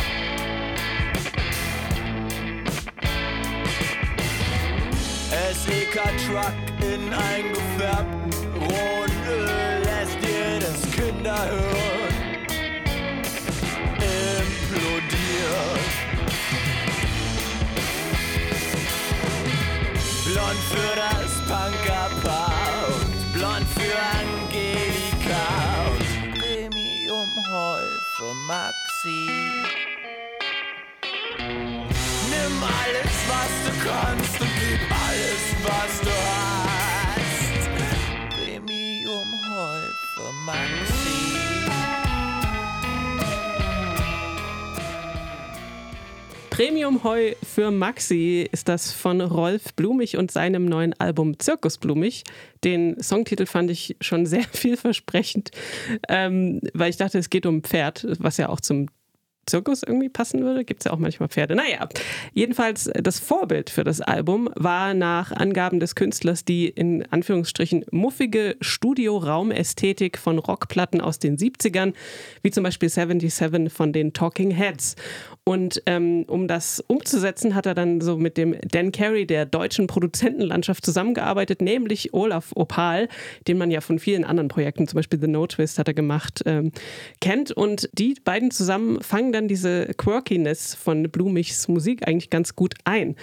SEK-Truck 5.52 6.54
in 6.80 7.12
eingefärbten 7.12 8.24
Premium 46.54 47.02
Heu 47.02 47.32
für 47.42 47.73
Maxi 47.73 48.49
ist 48.52 48.68
das 48.68 48.92
von 48.92 49.20
Rolf 49.20 49.75
Blumig 49.75 50.16
und 50.16 50.30
seinem 50.30 50.66
neuen 50.66 50.94
Album 51.00 51.37
Zirkus 51.40 51.78
Blumig. 51.78 52.23
Den 52.62 53.02
Songtitel 53.02 53.46
fand 53.46 53.73
ich 53.73 53.96
schon 54.00 54.25
sehr 54.25 54.44
vielversprechend, 54.52 55.50
ähm, 56.08 56.61
weil 56.73 56.90
ich 56.90 56.96
dachte, 56.96 57.18
es 57.18 57.28
geht 57.28 57.46
um 57.46 57.64
Pferd, 57.64 58.06
was 58.20 58.37
ja 58.37 58.50
auch 58.50 58.61
zum 58.61 58.87
Zirkus 59.46 59.82
irgendwie 59.82 60.08
passen 60.08 60.42
würde. 60.42 60.64
Gibt 60.64 60.80
es 60.80 60.84
ja 60.84 60.92
auch 60.92 60.99
manchmal 60.99 61.28
Pferde. 61.28 61.54
Naja, 61.54 61.88
jedenfalls 62.32 62.90
das 62.94 63.18
Vorbild 63.18 63.70
für 63.70 63.84
das 63.84 64.00
Album 64.00 64.49
war 64.54 64.94
nach 64.94 65.32
Angaben 65.32 65.80
des 65.80 65.94
Künstlers 65.94 66.44
die 66.44 66.68
in 66.68 67.04
Anführungsstrichen 67.11 67.84
muffige 67.90 68.56
Studioraumästhetik 68.61 70.18
von 70.18 70.38
Rockplatten 70.38 71.00
aus 71.00 71.18
den 71.18 71.37
70ern, 71.37 71.94
wie 72.42 72.50
zum 72.50 72.64
Beispiel 72.64 72.88
77 72.88 73.73
von 73.73 73.92
den 73.92 74.12
Talking 74.12 74.50
Heads. 74.50 74.96
Und 75.46 75.82
ähm, 75.84 76.24
um 76.26 76.48
das 76.48 76.80
umzusetzen, 76.86 77.54
hat 77.54 77.66
er 77.66 77.74
dann 77.74 78.00
so 78.00 78.16
mit 78.16 78.38
dem 78.38 78.56
Dan 78.62 78.92
Carey 78.92 79.26
der 79.26 79.44
deutschen 79.44 79.86
Produzentenlandschaft 79.86 80.86
zusammengearbeitet, 80.86 81.60
nämlich 81.60 82.14
Olaf 82.14 82.52
Opal, 82.54 83.08
den 83.46 83.58
man 83.58 83.70
ja 83.70 83.82
von 83.82 83.98
vielen 83.98 84.24
anderen 84.24 84.48
Projekten, 84.48 84.88
zum 84.88 84.96
Beispiel 84.96 85.20
The 85.20 85.26
No 85.26 85.46
Twist 85.46 85.78
hat 85.78 85.86
er 85.86 85.92
gemacht, 85.92 86.42
ähm, 86.46 86.72
kennt. 87.20 87.52
Und 87.52 87.90
die 87.92 88.14
beiden 88.24 88.52
zusammen 88.52 89.02
fangen 89.02 89.32
dann 89.32 89.46
diese 89.46 89.88
Quirkiness 89.98 90.74
von 90.74 91.10
Blumigs 91.10 91.68
Musik 91.68 92.08
eigentlich 92.08 92.30
ganz 92.30 92.56
gut 92.56 92.74
ein. 92.84 93.14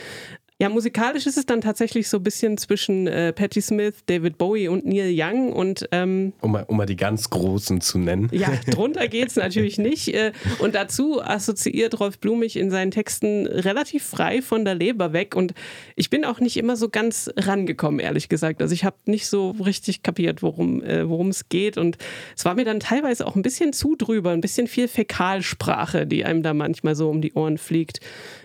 Ja, 0.61 0.69
musikalisch 0.69 1.25
ist 1.25 1.39
es 1.39 1.47
dann 1.47 1.59
tatsächlich 1.59 2.07
so 2.07 2.17
ein 2.17 2.23
bisschen 2.23 2.55
zwischen 2.55 3.07
äh, 3.07 3.33
Patti 3.33 3.59
Smith, 3.61 3.95
David 4.05 4.37
Bowie 4.37 4.67
und 4.67 4.85
Neil 4.85 5.11
Young 5.11 5.51
und 5.51 5.89
ähm, 5.91 6.33
um, 6.39 6.51
mal, 6.51 6.65
um 6.67 6.77
mal 6.77 6.85
die 6.85 6.95
ganz 6.95 7.31
Großen 7.31 7.81
zu 7.81 7.97
nennen. 7.97 8.29
Ja, 8.31 8.49
drunter 8.69 9.07
geht 9.07 9.29
es 9.29 9.37
natürlich 9.37 9.79
nicht. 9.79 10.13
Äh, 10.13 10.33
und 10.59 10.75
dazu 10.75 11.19
assoziiert 11.19 11.99
Rolf 11.99 12.19
Blumig 12.19 12.57
in 12.57 12.69
seinen 12.69 12.91
Texten 12.91 13.47
relativ 13.47 14.03
frei 14.03 14.43
von 14.43 14.63
der 14.63 14.75
Leber 14.75 15.13
weg. 15.13 15.35
Und 15.35 15.55
ich 15.95 16.11
bin 16.11 16.25
auch 16.25 16.39
nicht 16.39 16.57
immer 16.57 16.75
so 16.75 16.89
ganz 16.89 17.31
rangekommen, 17.37 17.99
ehrlich 17.99 18.29
gesagt. 18.29 18.61
Also 18.61 18.75
ich 18.75 18.85
habe 18.85 18.97
nicht 19.05 19.25
so 19.25 19.55
richtig 19.65 20.03
kapiert, 20.03 20.43
worum 20.43 20.83
äh, 20.83 21.01
es 21.27 21.49
geht. 21.49 21.79
Und 21.79 21.97
es 22.37 22.45
war 22.45 22.53
mir 22.53 22.65
dann 22.65 22.79
teilweise 22.79 23.25
auch 23.25 23.35
ein 23.35 23.41
bisschen 23.41 23.73
zu 23.73 23.95
drüber, 23.95 24.29
ein 24.29 24.41
bisschen 24.41 24.67
viel 24.67 24.87
Fäkalsprache, 24.87 26.05
die 26.05 26.23
einem 26.23 26.43
da 26.43 26.53
manchmal 26.53 26.93
so 26.93 27.09
um 27.09 27.19
die 27.19 27.33
Ohren 27.33 27.57
fliegt. 27.57 27.99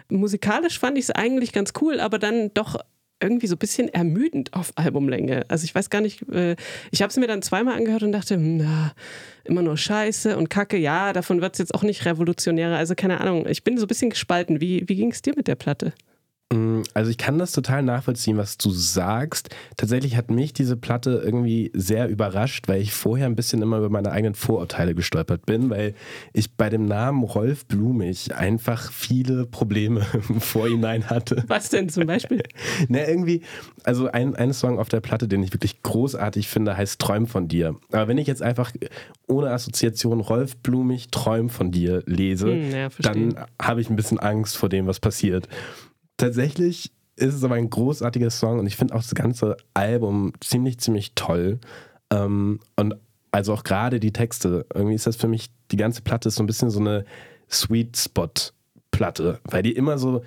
Musikalisch 0.09 0.79
fand 0.79 0.99
ich 0.99 1.05
es 1.05 1.11
eigentlich 1.11 1.53
ganz 1.53 1.73
cool, 1.81 2.01
aber 2.01 2.19
dann 2.19 2.53
doch 2.55 2.77
irgendwie 3.21 3.47
so 3.47 3.55
ein 3.55 3.59
bisschen 3.59 3.89
ermüdend 3.89 4.53
auf 4.53 4.73
Albumlänge. 4.77 5.45
Also 5.49 5.65
ich 5.65 5.75
weiß 5.75 5.89
gar 5.89 6.01
nicht, 6.01 6.29
äh, 6.29 6.57
ich 6.91 7.01
habe 7.01 7.11
es 7.11 7.17
mir 7.17 7.27
dann 7.27 7.43
zweimal 7.43 7.77
angehört 7.77 8.03
und 8.03 8.13
dachte, 8.13 8.35
hm, 8.35 8.59
na, 8.59 8.93
immer 9.45 9.63
nur 9.63 9.77
Scheiße 9.77 10.37
und 10.37 10.51
Kacke. 10.51 10.77
Ja, 10.77 11.13
davon 11.13 11.41
wird 11.41 11.55
es 11.55 11.59
jetzt 11.59 11.75
auch 11.75 11.83
nicht 11.83 12.05
revolutionärer. 12.05 12.77
Also 12.77 12.95
keine 12.95 13.21
Ahnung, 13.21 13.47
ich 13.47 13.65
bin 13.65 13.79
so 13.79 13.85
ein 13.85 13.89
bisschen 13.89 14.11
gespalten. 14.11 14.61
Wie, 14.61 14.87
wie 14.87 14.97
ging 14.97 15.13
es 15.13 15.23
dir 15.23 15.33
mit 15.35 15.49
der 15.49 15.55
Platte? 15.55 15.93
Mm, 16.53 16.83
also 16.95 17.11
ich 17.11 17.19
kann 17.19 17.39
das 17.39 17.51
total 17.51 17.83
nachvollziehen, 17.83 18.37
was 18.37 18.57
du 18.57 18.71
sagst. 18.71 19.51
Tatsächlich 19.77 20.17
hat 20.17 20.31
mich 20.31 20.53
diese 20.53 20.77
Platte 20.77 21.21
irgendwie 21.25 21.73
sehr 21.75 22.09
überrascht, 22.09 22.69
weil 22.69 22.81
ich 22.81 22.93
vorher 22.93 23.27
ein 23.27 23.35
bisschen 23.35 23.63
immer 23.63 23.79
über 23.79 23.91
meine 23.91 24.13
eigenen 24.13 24.35
Vorurteile 24.35 24.95
gestolpert 24.95 25.45
bin, 25.45 25.71
weil 25.71 25.95
ich 26.33 26.53
bei 26.55 26.71
dem 26.71 26.87
Namen 26.87 27.25
Rolf 27.25 27.67
Blumig 27.67 28.35
einfach 28.37 28.93
viele 28.93 29.47
Probleme 29.47 30.03
vorhinein 30.39 31.11
hatte. 31.11 31.43
Was 31.49 31.69
denn 31.69 31.89
zum 31.89 32.07
Beispiel? 32.07 32.43
Na, 32.89 33.07
irgendwie, 33.09 33.43
also 33.83 34.07
ein, 34.07 34.37
ein 34.37 34.53
Song 34.53 34.79
auf 34.79 34.89
der 34.89 35.01
Platte, 35.01 35.27
den 35.27 35.43
ich 35.43 35.53
wirklich 35.53 35.83
großartig 35.83 36.49
finde, 36.49 36.77
heißt 36.77 37.01
Träum 37.01 37.27
von 37.27 37.49
dir. 37.49 37.75
Aber 37.91 38.07
wenn 38.07 38.19
ich 38.19 38.29
jetzt 38.29 38.43
einfach 38.43 38.73
ohne 39.27 39.51
Assoziation 39.51 40.21
Rolf 40.21 40.57
Blumig 40.59 41.09
Träum 41.11 41.51
von 41.51 41.73
dir 41.73 42.05
lese, 42.07 42.53
hm, 42.53 42.71
ja, 42.71 42.89
dann 43.01 43.35
habe 43.61 43.81
ich 43.81 43.91
ein 43.91 43.97
bisschen 43.97 44.21
Angst 44.21 44.57
vor 44.57 44.69
dem, 44.69 44.87
was 44.87 45.01
passiert. 45.01 45.49
Tatsächlich 46.17 46.93
ist 47.17 47.35
es 47.35 47.45
aber 47.45 47.55
ein 47.55 47.71
großartiger 47.71 48.31
Song 48.31 48.59
und 48.59 48.67
ich 48.67 48.77
finde 48.77 48.95
auch 48.95 49.03
das 49.03 49.15
ganze 49.15 49.57
Album 49.75 50.33
ziemlich, 50.41 50.79
ziemlich 50.79 51.15
toll. 51.15 51.59
Ähm, 52.11 52.61
und 52.77 52.95
also 53.31 53.53
auch 53.53 53.65
gerade 53.65 54.01
die 54.01 54.13
Texte. 54.13 54.67
Irgendwie 54.75 54.95
ist 54.95 55.07
das 55.07 55.17
für 55.17 55.29
mich, 55.29 55.51
die 55.71 55.77
ganze 55.77 56.03
Platte 56.03 56.29
ist 56.29 56.37
so 56.37 56.43
ein 56.43 56.47
bisschen 56.47 56.71
so 56.71 56.81
eine 56.81 57.05
Sweet 57.51 57.97
Spot-Platte, 57.97 59.41
weil 59.45 59.63
die 59.63 59.73
immer 59.73 59.99
so, 59.99 60.23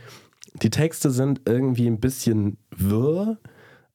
die 0.61 0.69
Texte 0.69 1.09
sind 1.09 1.41
irgendwie 1.45 1.87
ein 1.87 1.99
bisschen 1.99 2.57
wirr, 2.75 3.37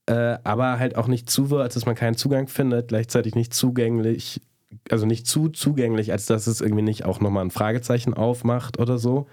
äh, 0.05 0.37
aber 0.43 0.79
halt 0.79 0.95
auch 0.95 1.07
nicht 1.07 1.29
zu 1.29 1.49
wirr, 1.49 1.61
als 1.61 1.73
dass 1.75 1.85
man 1.85 1.95
keinen 1.95 2.17
Zugang 2.17 2.47
findet, 2.47 2.89
gleichzeitig 2.89 3.35
nicht 3.35 3.53
zugänglich, 3.53 4.41
also 4.89 5.05
nicht 5.05 5.27
zu 5.27 5.49
zugänglich, 5.49 6.11
als 6.11 6.25
dass 6.25 6.47
es 6.47 6.61
irgendwie 6.61 6.83
nicht 6.83 7.05
auch 7.05 7.19
nochmal 7.19 7.45
ein 7.45 7.51
Fragezeichen 7.51 8.13
aufmacht 8.13 8.79
oder 8.79 8.97
so. 8.97 9.27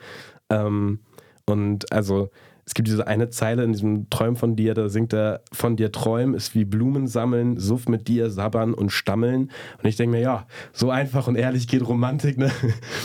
Ähm, 0.49 1.01
und 1.45 1.93
also 1.93 2.31
es 2.73 2.75
gibt 2.75 2.89
diese 2.89 3.07
eine 3.07 3.29
Zeile 3.29 3.65
in 3.65 3.75
diesem 3.75 4.09
Träum 4.09 4.35
von 4.35 4.57
dir, 4.57 4.73
da 4.73 4.89
singt 4.89 5.13
er, 5.13 5.43
von 5.53 5.77
dir 5.77 5.93
träumen 5.93 6.35
ist 6.35 6.55
wie 6.55 6.65
Blumen 6.65 7.07
sammeln, 7.07 7.59
Suff 7.59 7.87
mit 7.87 8.09
dir, 8.09 8.31
sabbern 8.31 8.73
und 8.73 8.89
stammeln. 8.89 9.51
Und 9.77 9.87
ich 9.87 9.97
denke 9.97 10.17
mir, 10.17 10.23
ja, 10.23 10.47
so 10.73 10.89
einfach 10.89 11.29
und 11.29 11.37
ehrlich 11.37 11.69
geht 11.69 11.87
Romantik. 11.87 12.39
Ne? 12.39 12.51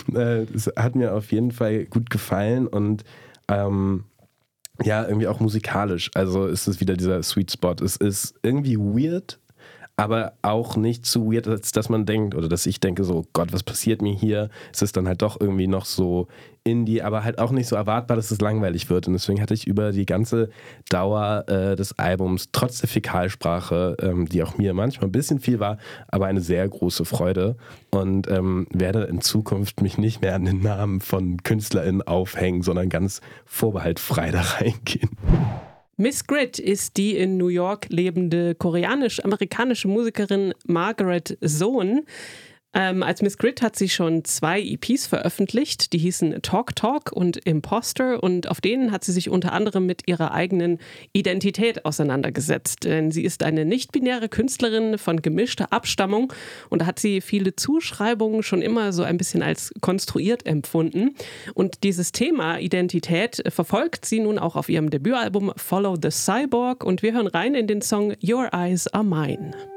Das 0.53 0.71
hat 0.77 0.95
mir 0.95 1.13
auf 1.13 1.33
jeden 1.33 1.51
Fall 1.51 1.83
gut 1.83 2.09
gefallen 2.09 2.65
und 2.65 3.03
ähm, 3.49 4.05
ja, 4.83 5.05
irgendwie 5.05 5.27
auch 5.27 5.41
musikalisch. 5.41 6.11
Also 6.13 6.45
ist 6.45 6.67
es 6.67 6.79
wieder 6.79 6.95
dieser 6.95 7.21
Sweet 7.21 7.51
Spot. 7.51 7.75
Es 7.83 7.97
ist 7.97 8.35
irgendwie 8.43 8.77
weird, 8.77 9.37
aber 9.97 10.31
auch 10.43 10.77
nicht 10.77 11.05
zu 11.05 11.29
weird, 11.29 11.45
als 11.49 11.73
dass 11.73 11.89
man 11.89 12.05
denkt 12.05 12.35
oder 12.35 12.47
dass 12.47 12.65
ich 12.67 12.79
denke 12.79 13.03
so, 13.03 13.25
Gott, 13.33 13.51
was 13.51 13.63
passiert 13.63 14.01
mir 14.01 14.13
hier? 14.13 14.49
Es 14.71 14.81
ist 14.81 14.95
dann 14.95 15.09
halt 15.09 15.21
doch 15.21 15.41
irgendwie 15.41 15.67
noch 15.67 15.83
so 15.83 16.29
Indie, 16.67 17.01
aber 17.01 17.23
halt 17.23 17.39
auch 17.39 17.51
nicht 17.51 17.67
so 17.67 17.75
erwartbar, 17.75 18.17
dass 18.17 18.31
es 18.31 18.41
langweilig 18.41 18.89
wird. 18.89 19.07
Und 19.07 19.13
deswegen 19.13 19.41
hatte 19.41 19.53
ich 19.53 19.65
über 19.65 19.91
die 19.91 20.05
ganze 20.05 20.49
Dauer 20.89 21.45
äh, 21.47 21.75
des 21.75 21.97
Albums, 21.97 22.49
trotz 22.51 22.79
der 22.79 22.89
Fäkalsprache, 22.89 23.95
ähm, 24.01 24.27
die 24.27 24.43
auch 24.43 24.57
mir 24.57 24.73
manchmal 24.73 25.09
ein 25.09 25.11
bisschen 25.11 25.39
viel 25.39 25.59
war, 25.59 25.77
aber 26.07 26.27
eine 26.27 26.41
sehr 26.41 26.67
große 26.67 27.05
Freude 27.05 27.55
und 27.91 28.29
ähm, 28.29 28.67
werde 28.71 29.03
in 29.03 29.21
Zukunft 29.21 29.81
mich 29.81 29.97
nicht 29.97 30.21
mehr 30.21 30.35
an 30.35 30.45
den 30.45 30.61
Namen 30.61 30.99
von 30.99 31.41
KünstlerInnen 31.43 32.01
aufhängen, 32.01 32.61
sondern 32.61 32.89
ganz 32.89 33.21
vorbehaltfrei 33.45 34.31
da 34.31 34.41
reingehen. 34.41 35.09
Miss 35.99 36.27
Grit 36.27 36.59
ist 36.59 36.97
die 36.97 37.17
in 37.17 37.37
New 37.37 37.47
York 37.47 37.87
lebende 37.89 38.53
koreanisch-amerikanische 38.53 39.87
Musikerin 39.87 40.53
Margaret 40.67 41.39
Sohn. 41.41 42.05
Ähm, 42.73 43.01
als 43.01 43.21
Miss 43.21 43.37
Grit 43.37 43.61
hat 43.61 43.75
sie 43.75 43.89
schon 43.89 44.25
zwei 44.25 44.61
EPs 44.61 45.07
veröffentlicht, 45.07 45.93
die 45.93 45.97
hießen 45.97 46.41
Talk 46.41 46.75
Talk 46.75 47.11
und 47.11 47.37
Imposter 47.37 48.21
und 48.21 48.49
auf 48.49 48.59
denen 48.59 48.91
hat 48.91 49.03
sie 49.03 49.13
sich 49.13 49.29
unter 49.29 49.53
anderem 49.53 49.85
mit 49.85 50.07
ihrer 50.07 50.31
eigenen 50.31 50.79
Identität 51.13 51.85
auseinandergesetzt. 51.85 52.83
Denn 52.83 53.11
sie 53.11 53.23
ist 53.23 53.43
eine 53.43 53.63
nicht-binäre 53.63 54.27
Künstlerin 54.27 54.97
von 54.97 55.21
gemischter 55.21 55.71
Abstammung 55.71 56.33
und 56.69 56.81
da 56.81 56.85
hat 56.85 56.99
sie 56.99 57.21
viele 57.21 57.55
Zuschreibungen 57.55 58.43
schon 58.43 58.61
immer 58.61 58.91
so 58.91 59.03
ein 59.03 59.17
bisschen 59.17 59.41
als 59.41 59.73
konstruiert 59.79 60.45
empfunden. 60.45 61.15
Und 61.53 61.83
dieses 61.83 62.11
Thema 62.11 62.59
Identität 62.59 63.41
verfolgt 63.47 64.05
sie 64.05 64.19
nun 64.19 64.37
auch 64.37 64.57
auf 64.57 64.67
ihrem 64.67 64.89
Debütalbum 64.89 65.53
Follow 65.55 65.97
the 66.01 66.11
Cyborg 66.11 66.83
und 66.83 67.01
wir 67.01 67.13
hören 67.13 67.27
rein 67.27 67.55
in 67.55 67.67
den 67.67 67.81
Song 67.81 68.13
Your 68.21 68.49
Eyes 68.53 68.87
Are 68.87 69.05
Mine. 69.05 69.76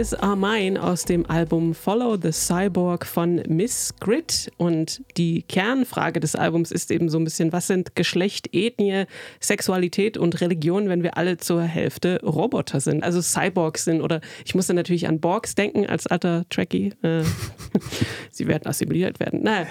Eyes 0.00 0.14
Are 0.14 0.34
Mine 0.34 0.82
aus 0.82 1.04
dem 1.04 1.28
Album 1.28 1.74
Follow 1.74 2.16
the 2.16 2.32
Cyborg 2.32 3.04
von 3.04 3.42
Miss 3.48 3.92
Grit. 4.00 4.50
Und 4.56 5.02
die 5.18 5.42
Kernfrage 5.42 6.20
des 6.20 6.34
Albums 6.34 6.72
ist 6.72 6.90
eben 6.90 7.10
so 7.10 7.18
ein 7.18 7.24
bisschen, 7.24 7.52
was 7.52 7.66
sind 7.66 7.94
Geschlecht, 7.96 8.48
Ethnie, 8.54 9.04
Sexualität 9.40 10.16
und 10.16 10.40
Religion, 10.40 10.88
wenn 10.88 11.02
wir 11.02 11.18
alle 11.18 11.36
zur 11.36 11.60
Hälfte 11.60 12.18
Roboter 12.22 12.80
sind, 12.80 13.04
also 13.04 13.20
Cyborgs 13.20 13.84
sind. 13.84 14.00
Oder 14.00 14.22
ich 14.46 14.54
musste 14.54 14.72
natürlich 14.72 15.06
an 15.06 15.20
Borgs 15.20 15.54
denken 15.54 15.84
als 15.84 16.06
alter 16.06 16.46
Trekkie. 16.48 16.94
Äh, 17.02 17.24
sie 18.30 18.46
werden 18.46 18.66
assimiliert 18.66 19.20
werden. 19.20 19.42
Naja, 19.42 19.66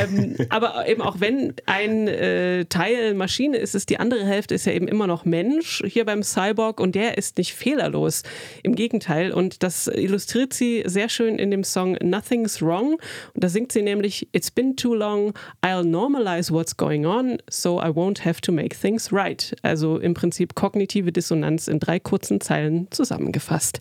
ähm, 0.00 0.36
aber 0.48 0.86
eben 0.86 1.02
auch 1.02 1.18
wenn 1.18 1.54
ein 1.66 2.06
äh, 2.06 2.66
Teil 2.66 3.14
Maschine 3.14 3.56
ist, 3.56 3.74
ist 3.74 3.90
die 3.90 3.98
andere 3.98 4.24
Hälfte 4.24 4.54
ist 4.54 4.64
ja 4.64 4.74
eben 4.74 4.86
immer 4.86 5.08
noch 5.08 5.24
Mensch 5.24 5.82
hier 5.84 6.04
beim 6.04 6.22
Cyborg 6.22 6.78
und 6.78 6.94
der 6.94 7.18
ist 7.18 7.36
nicht 7.36 7.52
fehlerlos. 7.54 8.22
Im 8.62 8.76
Gegenteil. 8.76 9.32
Und 9.32 9.64
das 9.72 9.86
illustriert 9.86 10.52
sie 10.52 10.82
sehr 10.84 11.08
schön 11.08 11.38
in 11.38 11.50
dem 11.50 11.64
Song 11.64 11.96
Nothing's 12.02 12.60
Wrong. 12.60 12.92
Und 13.34 13.44
da 13.44 13.48
singt 13.48 13.72
sie 13.72 13.82
nämlich 13.82 14.28
It's 14.32 14.50
been 14.50 14.76
too 14.76 14.94
long, 14.94 15.32
I'll 15.62 15.84
normalize 15.84 16.52
what's 16.52 16.76
going 16.76 17.06
on, 17.06 17.38
so 17.48 17.80
I 17.80 17.88
won't 17.88 18.24
have 18.24 18.40
to 18.42 18.52
make 18.52 18.76
things 18.76 19.12
right. 19.12 19.54
Also 19.62 19.98
im 19.98 20.14
Prinzip 20.14 20.54
kognitive 20.54 21.10
Dissonanz 21.10 21.68
in 21.68 21.80
drei 21.80 21.98
kurzen 21.98 22.40
Zeilen 22.40 22.88
zusammengefasst. 22.90 23.80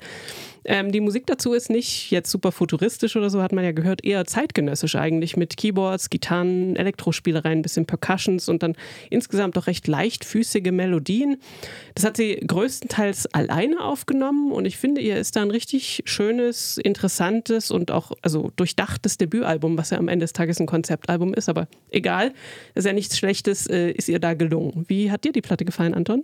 Ähm, 0.64 0.92
die 0.92 1.02
Musik 1.02 1.26
dazu 1.26 1.54
ist 1.54 1.70
nicht 1.70 2.12
jetzt 2.12 2.30
super 2.30 2.52
futuristisch 2.52 3.16
oder 3.16 3.30
so, 3.30 3.42
hat 3.42 3.52
man 3.52 3.64
ja 3.64 3.72
gehört, 3.72 4.04
eher 4.04 4.26
zeitgenössisch 4.26 4.96
eigentlich 4.96 5.36
mit 5.38 5.58
Keyboards, 5.58 6.10
Gitarren, 6.10 6.76
Elektrospielereien, 6.76 7.60
ein 7.60 7.62
bisschen 7.62 7.86
Percussions 7.86 8.48
und 8.48 8.62
dann 8.62 8.76
insgesamt 9.10 9.58
doch 9.58 9.68
recht 9.68 9.88
leichtfüßige 9.88 10.72
Melodien. 10.72 11.38
Das 11.96 12.06
hat 12.06 12.18
sie 12.18 12.36
größtenteils 12.36 13.34
alleine 13.34 13.82
aufgenommen 13.82 14.52
und 14.52 14.66
ich 14.66 14.78
finde, 14.78 15.02
ihr 15.02 15.18
ist 15.18 15.36
da 15.36 15.42
ein 15.42 15.52
richtig 15.52 16.04
schönes, 16.06 16.78
interessantes 16.78 17.72
und 17.72 17.92
auch 17.92 18.12
also 18.22 18.52
durchdachtes 18.56 19.18
Debütalbum, 19.18 19.78
was 19.78 19.90
ja 19.90 19.98
am 19.98 20.08
Ende 20.08 20.24
des 20.24 20.34
Tages 20.34 20.60
ein 20.60 20.68
Konzeptalbum 20.68 21.34
ist, 21.34 21.50
aber 21.50 21.68
egal, 21.90 22.34
ist 22.76 22.86
ja 22.86 22.94
nichts 22.94 23.18
Schlechtes, 23.18 23.68
äh, 23.68 23.92
ist 23.92 24.10
ihr 24.10 24.20
da 24.20 24.34
gelungen. 24.34 24.86
Wie 24.88 25.12
hat 25.12 25.24
dir 25.24 25.32
die 25.32 25.42
Platte 25.42 25.66
gefallen, 25.66 25.94
Anton? 25.94 26.24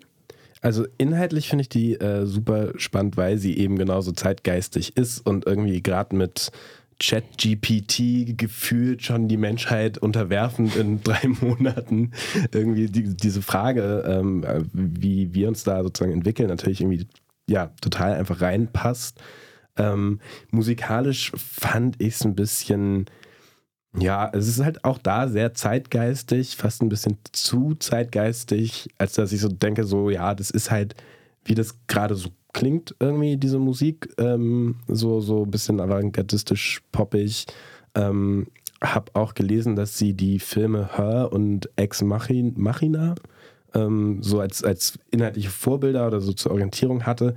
Also 0.61 0.85
inhaltlich 0.97 1.49
finde 1.49 1.63
ich 1.63 1.69
die 1.69 1.93
äh, 1.95 2.25
super 2.25 2.73
spannend, 2.77 3.17
weil 3.17 3.37
sie 3.37 3.57
eben 3.57 3.77
genauso 3.77 4.11
zeitgeistig 4.11 4.97
ist 4.97 5.25
und 5.25 5.45
irgendwie 5.45 5.81
gerade 5.81 6.15
mit 6.15 6.51
ChatGPT 6.99 8.37
gefühlt 8.37 9.03
schon 9.03 9.27
die 9.27 9.37
Menschheit 9.37 9.97
unterwerfend 9.97 10.75
in 10.75 11.01
drei 11.03 11.27
Monaten 11.27 12.11
irgendwie 12.51 12.87
die, 12.87 13.15
diese 13.15 13.41
Frage, 13.41 14.03
ähm, 14.07 14.43
wie 14.73 15.33
wir 15.33 15.47
uns 15.47 15.63
da 15.63 15.83
sozusagen 15.83 16.13
entwickeln, 16.13 16.49
natürlich 16.49 16.81
irgendwie 16.81 17.07
ja 17.47 17.71
total 17.81 18.13
einfach 18.13 18.41
reinpasst. 18.41 19.21
Ähm, 19.77 20.19
musikalisch 20.49 21.31
fand 21.35 22.01
ich 22.01 22.15
es 22.15 22.25
ein 22.25 22.35
bisschen 22.35 23.05
ja, 23.99 24.29
es 24.33 24.47
ist 24.47 24.63
halt 24.63 24.83
auch 24.83 24.97
da 24.97 25.27
sehr 25.27 25.53
zeitgeistig, 25.53 26.55
fast 26.55 26.81
ein 26.81 26.89
bisschen 26.89 27.17
zu 27.31 27.75
zeitgeistig, 27.75 28.89
als 28.97 29.13
dass 29.13 29.31
ich 29.31 29.41
so 29.41 29.49
denke, 29.49 29.83
so, 29.83 30.09
ja, 30.09 30.35
das 30.35 30.51
ist 30.51 30.71
halt, 30.71 30.95
wie 31.45 31.55
das 31.55 31.75
gerade 31.87 32.15
so 32.15 32.29
klingt, 32.53 32.95
irgendwie, 32.99 33.37
diese 33.37 33.59
Musik, 33.59 34.09
ähm, 34.17 34.75
so, 34.87 35.19
so 35.21 35.43
ein 35.43 35.51
bisschen 35.51 35.79
avantgardistisch, 35.79 36.81
poppig. 36.91 37.45
Ähm, 37.95 38.47
hab 38.81 39.15
auch 39.15 39.33
gelesen, 39.33 39.75
dass 39.75 39.97
sie 39.97 40.13
die 40.13 40.39
Filme 40.39 40.97
Her 40.97 41.29
und 41.31 41.69
Ex 41.75 42.03
Machina 42.03 43.15
ähm, 43.73 44.19
so 44.21 44.39
als, 44.39 44.63
als 44.63 44.99
inhaltliche 45.11 45.49
Vorbilder 45.49 46.07
oder 46.07 46.21
so 46.21 46.33
zur 46.33 46.51
Orientierung 46.51 47.05
hatte. 47.05 47.35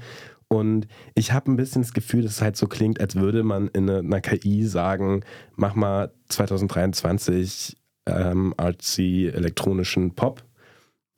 Und 0.52 0.88
ich 1.14 1.32
habe 1.32 1.50
ein 1.50 1.56
bisschen 1.56 1.82
das 1.82 1.92
Gefühl, 1.92 2.22
dass 2.22 2.32
es 2.32 2.42
halt 2.42 2.56
so 2.56 2.66
klingt, 2.66 3.00
als 3.00 3.14
würde 3.14 3.44
man 3.44 3.68
in 3.68 3.88
einer 3.88 4.20
KI 4.20 4.64
sagen, 4.64 5.22
mach 5.54 5.76
mal 5.76 6.12
2023 6.28 7.76
ähm, 8.06 8.52
artsy 8.56 9.30
elektronischen 9.32 10.16
Pop. 10.16 10.42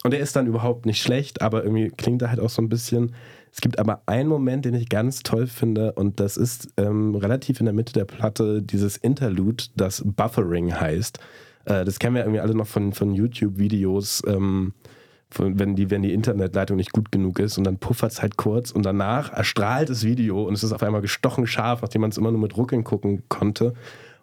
Und 0.04 0.10
der 0.10 0.20
ist 0.20 0.36
dann 0.36 0.46
überhaupt 0.46 0.84
nicht 0.84 1.00
schlecht, 1.00 1.40
aber 1.40 1.64
irgendwie 1.64 1.88
klingt 1.88 2.20
er 2.20 2.28
halt 2.28 2.40
auch 2.40 2.50
so 2.50 2.60
ein 2.60 2.68
bisschen. 2.68 3.14
Es 3.50 3.60
gibt 3.60 3.78
aber 3.78 4.02
einen 4.04 4.28
Moment, 4.28 4.66
den 4.66 4.74
ich 4.74 4.90
ganz 4.90 5.22
toll 5.22 5.46
finde, 5.46 5.92
und 5.92 6.20
das 6.20 6.36
ist 6.36 6.68
ähm, 6.76 7.14
relativ 7.14 7.60
in 7.60 7.66
der 7.66 7.74
Mitte 7.74 7.92
der 7.94 8.04
Platte 8.04 8.62
dieses 8.62 8.98
Interlude, 8.98 9.64
das 9.76 10.02
Buffering 10.04 10.74
heißt. 10.74 11.18
Äh, 11.64 11.84
das 11.84 11.98
kennen 11.98 12.16
wir 12.16 12.22
irgendwie 12.22 12.40
alle 12.40 12.54
noch 12.54 12.66
von, 12.66 12.92
von 12.92 13.14
YouTube-Videos. 13.14 14.22
Ähm, 14.26 14.74
wenn 15.38 15.76
die, 15.76 15.90
wenn 15.90 16.02
die 16.02 16.12
Internetleitung 16.12 16.76
nicht 16.76 16.92
gut 16.92 17.12
genug 17.12 17.38
ist 17.38 17.58
und 17.58 17.64
dann 17.64 17.78
puffert 17.78 18.12
es 18.12 18.22
halt 18.22 18.36
kurz 18.36 18.70
und 18.70 18.84
danach 18.84 19.32
erstrahlt 19.32 19.90
das 19.90 20.04
Video 20.04 20.42
und 20.44 20.54
es 20.54 20.62
ist 20.62 20.72
auf 20.72 20.82
einmal 20.82 21.00
gestochen 21.00 21.46
scharf, 21.46 21.82
nachdem 21.82 22.02
man 22.02 22.10
es 22.10 22.18
immer 22.18 22.30
nur 22.30 22.40
mit 22.40 22.56
Ruckeln 22.56 22.84
gucken 22.84 23.22
konnte. 23.28 23.74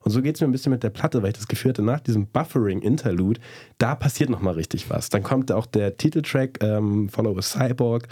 Und 0.01 0.11
so 0.11 0.21
geht 0.21 0.35
es 0.35 0.41
mir 0.41 0.47
ein 0.47 0.51
bisschen 0.51 0.71
mit 0.71 0.83
der 0.83 0.91
Platte, 0.91 1.21
weil 1.21 1.31
ich 1.31 1.37
das 1.37 1.47
Gefühl 1.47 1.69
hatte, 1.69 1.81
nach 1.81 1.99
diesem 1.99 2.27
Buffering-Interlude, 2.27 3.41
da 3.79 3.95
passiert 3.95 4.29
nochmal 4.29 4.53
richtig 4.53 4.89
was. 4.89 5.09
Dann 5.09 5.23
kommt 5.23 5.51
auch 5.51 5.65
der 5.65 5.97
Titeltrack 5.97 6.63
ähm, 6.63 7.09
Follow 7.09 7.37
a 7.37 7.41
Cyborg 7.41 8.07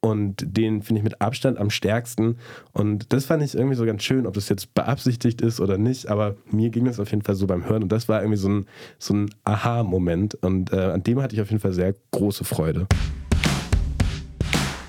und 0.00 0.36
den 0.56 0.82
finde 0.82 1.00
ich 1.00 1.04
mit 1.04 1.20
Abstand 1.20 1.58
am 1.58 1.70
stärksten. 1.70 2.38
Und 2.72 3.12
das 3.12 3.26
fand 3.26 3.42
ich 3.42 3.54
irgendwie 3.54 3.76
so 3.76 3.84
ganz 3.84 4.02
schön, 4.02 4.26
ob 4.26 4.34
das 4.34 4.48
jetzt 4.48 4.72
beabsichtigt 4.74 5.42
ist 5.42 5.60
oder 5.60 5.76
nicht. 5.76 6.08
Aber 6.08 6.36
mir 6.50 6.70
ging 6.70 6.86
das 6.86 6.98
auf 6.98 7.10
jeden 7.10 7.22
Fall 7.22 7.34
so 7.34 7.46
beim 7.46 7.68
Hören. 7.68 7.82
Und 7.82 7.92
das 7.92 8.08
war 8.08 8.20
irgendwie 8.20 8.38
so 8.38 8.48
ein, 8.48 8.66
so 8.98 9.14
ein 9.14 9.30
Aha-Moment. 9.44 10.36
Und 10.36 10.72
äh, 10.72 10.76
an 10.76 11.02
dem 11.02 11.20
hatte 11.20 11.34
ich 11.34 11.42
auf 11.42 11.50
jeden 11.50 11.60
Fall 11.60 11.74
sehr 11.74 11.94
große 12.12 12.44
Freude. 12.44 12.86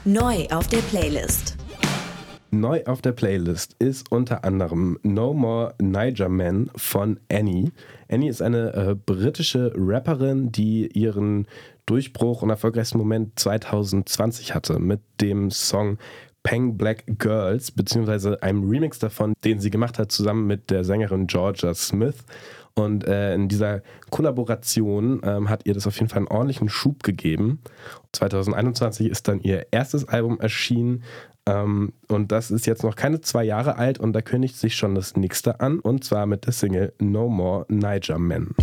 Neu 0.05 0.47
auf 0.49 0.67
der 0.67 0.79
Playlist. 0.79 1.57
Neu 2.53 2.83
auf 2.85 3.01
der 3.01 3.13
Playlist 3.13 3.77
ist 3.79 4.11
unter 4.11 4.43
anderem 4.43 4.99
No 5.03 5.33
More 5.33 5.73
Niger 5.81 6.27
Man 6.27 6.69
von 6.75 7.17
Annie. 7.31 7.71
Annie 8.09 8.29
ist 8.29 8.41
eine 8.41 8.73
äh, 8.73 8.95
britische 8.95 9.71
Rapperin, 9.75 10.51
die 10.51 10.87
ihren 10.87 11.47
Durchbruch 11.91 12.41
und 12.41 12.49
erfolgreichsten 12.49 12.97
Moment 12.97 13.37
2020 13.37 14.55
hatte 14.55 14.79
mit 14.79 15.01
dem 15.19 15.51
Song 15.51 15.97
Peng 16.41 16.77
Black 16.77 17.03
Girls, 17.19 17.71
beziehungsweise 17.71 18.41
einem 18.41 18.63
Remix 18.69 18.97
davon, 18.97 19.33
den 19.43 19.59
sie 19.59 19.71
gemacht 19.71 19.99
hat 19.99 20.09
zusammen 20.09 20.47
mit 20.47 20.69
der 20.69 20.85
Sängerin 20.85 21.27
Georgia 21.27 21.73
Smith. 21.73 22.15
Und 22.75 23.05
äh, 23.05 23.35
in 23.35 23.49
dieser 23.49 23.81
Kollaboration 24.09 25.19
ähm, 25.25 25.49
hat 25.49 25.65
ihr 25.65 25.73
das 25.73 25.85
auf 25.85 25.97
jeden 25.97 26.07
Fall 26.07 26.19
einen 26.19 26.27
ordentlichen 26.27 26.69
Schub 26.69 27.03
gegeben. 27.03 27.59
2021 28.13 29.09
ist 29.09 29.27
dann 29.27 29.41
ihr 29.41 29.67
erstes 29.71 30.07
Album 30.07 30.39
erschienen. 30.39 31.03
Ähm, 31.45 31.91
und 32.07 32.31
das 32.31 32.51
ist 32.51 32.67
jetzt 32.67 32.83
noch 32.83 32.95
keine 32.95 33.19
zwei 33.19 33.43
Jahre 33.43 33.75
alt 33.75 33.99
und 33.99 34.13
da 34.13 34.21
kündigt 34.21 34.55
sich 34.55 34.77
schon 34.77 34.95
das 34.95 35.17
nächste 35.17 35.59
an. 35.59 35.81
Und 35.81 36.05
zwar 36.05 36.25
mit 36.25 36.45
der 36.45 36.53
Single 36.53 36.93
No 36.99 37.27
More 37.27 37.65
Niger 37.67 38.17
Men. 38.17 38.55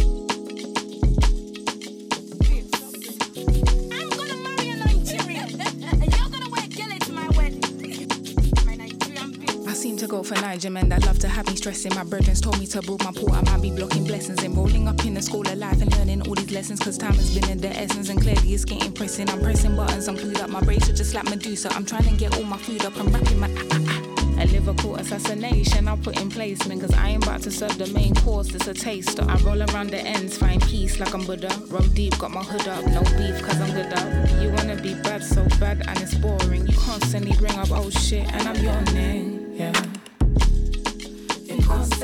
For 10.29 10.35
Niger 10.43 10.69
men 10.69 10.91
that 10.91 11.07
love 11.07 11.19
to 11.21 11.29
have 11.29 11.47
me 11.47 11.57
stressing. 11.57 11.95
My 11.95 12.05
brethren 12.05 12.37
told 12.37 12.59
me 12.59 12.67
to 12.67 12.83
build 12.83 13.03
my 13.03 13.13
port. 13.13 13.33
I 13.33 13.41
might 13.51 13.63
be 13.63 13.71
blocking 13.71 14.05
blessings 14.05 14.43
and 14.43 14.55
rolling 14.55 14.87
up 14.87 15.03
in 15.07 15.15
the 15.15 15.23
school 15.23 15.41
of 15.41 15.57
life 15.57 15.81
and 15.81 15.91
learning 15.97 16.29
all 16.29 16.35
these 16.35 16.51
lessons. 16.51 16.81
Cause 16.81 16.99
time 16.99 17.15
has 17.15 17.35
been 17.35 17.49
in 17.49 17.59
the 17.59 17.69
essence 17.69 18.11
and 18.11 18.21
clearly 18.21 18.53
it's 18.53 18.67
getting 18.67 18.93
pressing. 18.93 19.31
I'm 19.31 19.41
pressing 19.41 19.75
buttons, 19.75 20.07
I'm 20.07 20.17
clued 20.17 20.39
up. 20.41 20.51
My 20.51 20.59
are 20.59 20.79
just 20.79 21.15
like 21.15 21.25
Medusa. 21.25 21.73
I'm 21.73 21.87
trying 21.87 22.05
to 22.05 22.15
get 22.17 22.37
all 22.37 22.45
my 22.45 22.59
food 22.59 22.85
up. 22.85 22.97
I'm 22.99 23.09
rapping 23.09 23.41
my. 23.41 23.49
Ah, 23.57 23.65
ah, 23.73 23.79
ah. 23.81 24.43
A 24.43 24.47
Liverpool 24.47 24.95
assassination, 24.97 25.89
I'll 25.89 25.97
put 25.97 26.21
in 26.21 26.31
placement. 26.31 26.83
Cause 26.83 26.93
I 26.93 27.09
ain't 27.09 27.25
about 27.25 27.43
to 27.43 27.51
serve 27.51 27.79
the 27.79 27.87
main 27.89 28.15
course, 28.17 28.55
it's 28.55 28.69
a 28.69 28.75
taster. 28.75 29.25
I 29.27 29.37
roll 29.39 29.63
around 29.63 29.91
the 29.91 29.99
ends, 29.99 30.37
find 30.37 30.63
peace 30.63 31.01
like 31.01 31.15
I'm 31.15 31.25
Buddha. 31.25 31.51
Roll 31.69 31.89
deep, 31.95 32.19
got 32.19 32.31
my 32.33 32.45
hood 32.45 32.69
up, 32.69 32.85
no 32.87 33.01
beef 33.17 33.43
cause 33.43 33.61
I'm 33.61 33.73
good 33.73 33.93
up. 33.93 34.43
You 34.43 34.51
wanna 34.51 34.81
be 34.81 34.95
bad, 34.95 35.25
so 35.25 35.45
bad, 35.59 35.85
and 35.89 35.99
it's 36.01 36.15
boring. 36.15 36.67
You 36.69 36.77
constantly 36.77 37.33
bring 37.37 37.59
up 37.59 37.73
old 37.73 37.95
shit, 37.95 38.31
and 38.33 38.47
I'm 38.47 38.63
your 38.63 38.81
name, 38.93 39.98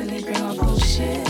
yeah 0.05 0.21
constantly 0.21 0.23
bring 0.23 0.43
up 0.43 0.57
bullshit. 0.57 1.29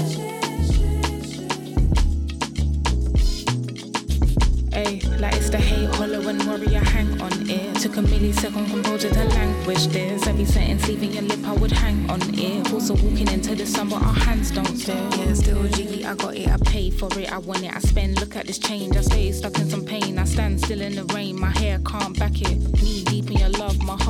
Like 5.21 5.37
it's 5.37 5.49
the 5.49 5.59
hate, 5.59 5.89
hollow 5.95 6.29
and 6.29 6.43
hang 6.43 7.21
on 7.21 7.49
it. 7.49 7.77
Took 7.81 7.97
a 7.97 8.01
millisecond 8.03 8.69
composure 8.69 9.11
to 9.11 9.25
language 9.25 9.87
this. 9.87 10.27
Every 10.27 10.45
sentence 10.45 10.89
leaving 10.89 11.13
your 11.13 11.23
lip, 11.23 11.47
I 11.47 11.53
would 11.53 11.71
hang 11.73 12.11
on 12.11 12.21
it. 12.35 12.73
Also 12.73 12.95
walking 12.95 13.29
into 13.29 13.55
the 13.55 13.65
sun, 13.65 13.93
our 13.93 14.13
hands 14.13 14.51
don't 14.51 14.77
stare. 14.77 14.97
Yeah, 15.17 15.35
still 15.35 15.63
jiggy, 15.69 16.05
I 16.05 16.15
got 16.15 16.37
it, 16.37 16.49
I 16.49 16.57
pay 16.59 16.91
for 16.91 17.09
it, 17.19 17.33
I 17.33 17.39
want 17.39 17.65
it, 17.65 17.75
I 17.75 17.79
spend. 17.79 18.21
Look 18.21 18.37
at 18.37 18.47
this 18.47 18.59
change, 18.59 18.97
I 18.97 19.03
stay 19.03 19.33
stuck 19.33 19.57
in 19.59 19.71
some 19.71 19.85
pain. 19.85 20.19
I 20.19 20.25
stand 20.25 20.61
still 20.61 20.81
in 20.81 20.97
the 20.97 21.05
rain, 21.15 21.39
my 21.39 21.51
hair 21.51 21.79
can't 21.87 22.19
back 22.19 22.43
it. 22.43 22.74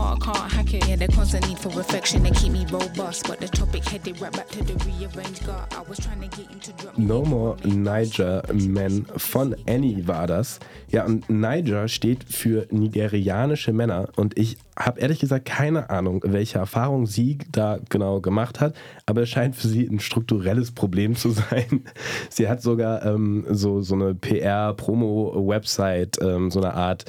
Heart, 0.05 0.23
can't 0.23 0.53
hack 0.53 0.75
it. 0.75 0.89
Yeah, 0.89 0.97
the 0.97 1.09
constant 1.09 1.49
need 1.49 1.59
for 1.59 1.71
reflection, 1.71 2.23
they 2.23 2.31
keep 2.31 2.53
me 2.53 2.67
robust. 2.71 3.27
But 3.27 3.41
the 3.41 3.49
topic 3.49 3.85
headed 3.85 4.21
right 4.21 4.33
back 4.33 4.49
to 4.49 4.65
the 4.65 4.75
rearranged 4.85 5.47
gut. 5.47 5.75
I 5.77 5.83
was 5.89 5.99
trying 5.99 6.21
to 6.21 6.29
get 6.37 6.51
you 6.53 6.61
to 6.61 6.73
drop. 6.73 6.99
No 6.99 7.25
More 7.25 7.57
Niger 7.65 8.43
Men 8.53 9.07
von 9.17 9.57
Annie 9.67 10.07
war 10.07 10.27
das. 10.27 10.61
Ja, 10.89 11.05
und 11.05 11.29
Niger 11.29 11.89
steht 11.89 12.25
für 12.25 12.67
nigerianische 12.71 13.73
Männer 13.73 14.09
und 14.17 14.39
ich 14.39 14.59
habe 14.79 15.01
ehrlich 15.01 15.21
gesagt 15.21 15.45
keine 15.45 15.91
Ahnung, 15.91 16.21
welche 16.25 16.59
Erfahrung 16.59 17.07
sie 17.07 17.39
da 17.53 17.79
genau 17.89 18.21
gemacht 18.21 18.61
hat, 18.61 18.75
aber 19.07 19.23
es 19.23 19.29
scheint 19.29 19.55
für 19.57 19.69
sie 19.69 19.87
ein 19.87 20.01
strukturelles 20.01 20.73
Problem 20.73 21.15
zu 21.17 21.31
sein. 21.31 21.85
Sie 22.29 22.49
hat 22.49 22.63
sogar 22.63 23.07
ähm, 23.07 23.45
so, 23.49 23.83
so 23.83 23.95
eine 23.95 24.15
PR-Promo-Website, 24.15 26.19
ähm, 26.21 26.51
so 26.51 26.61
eine 26.61 26.75
Art 26.75 27.05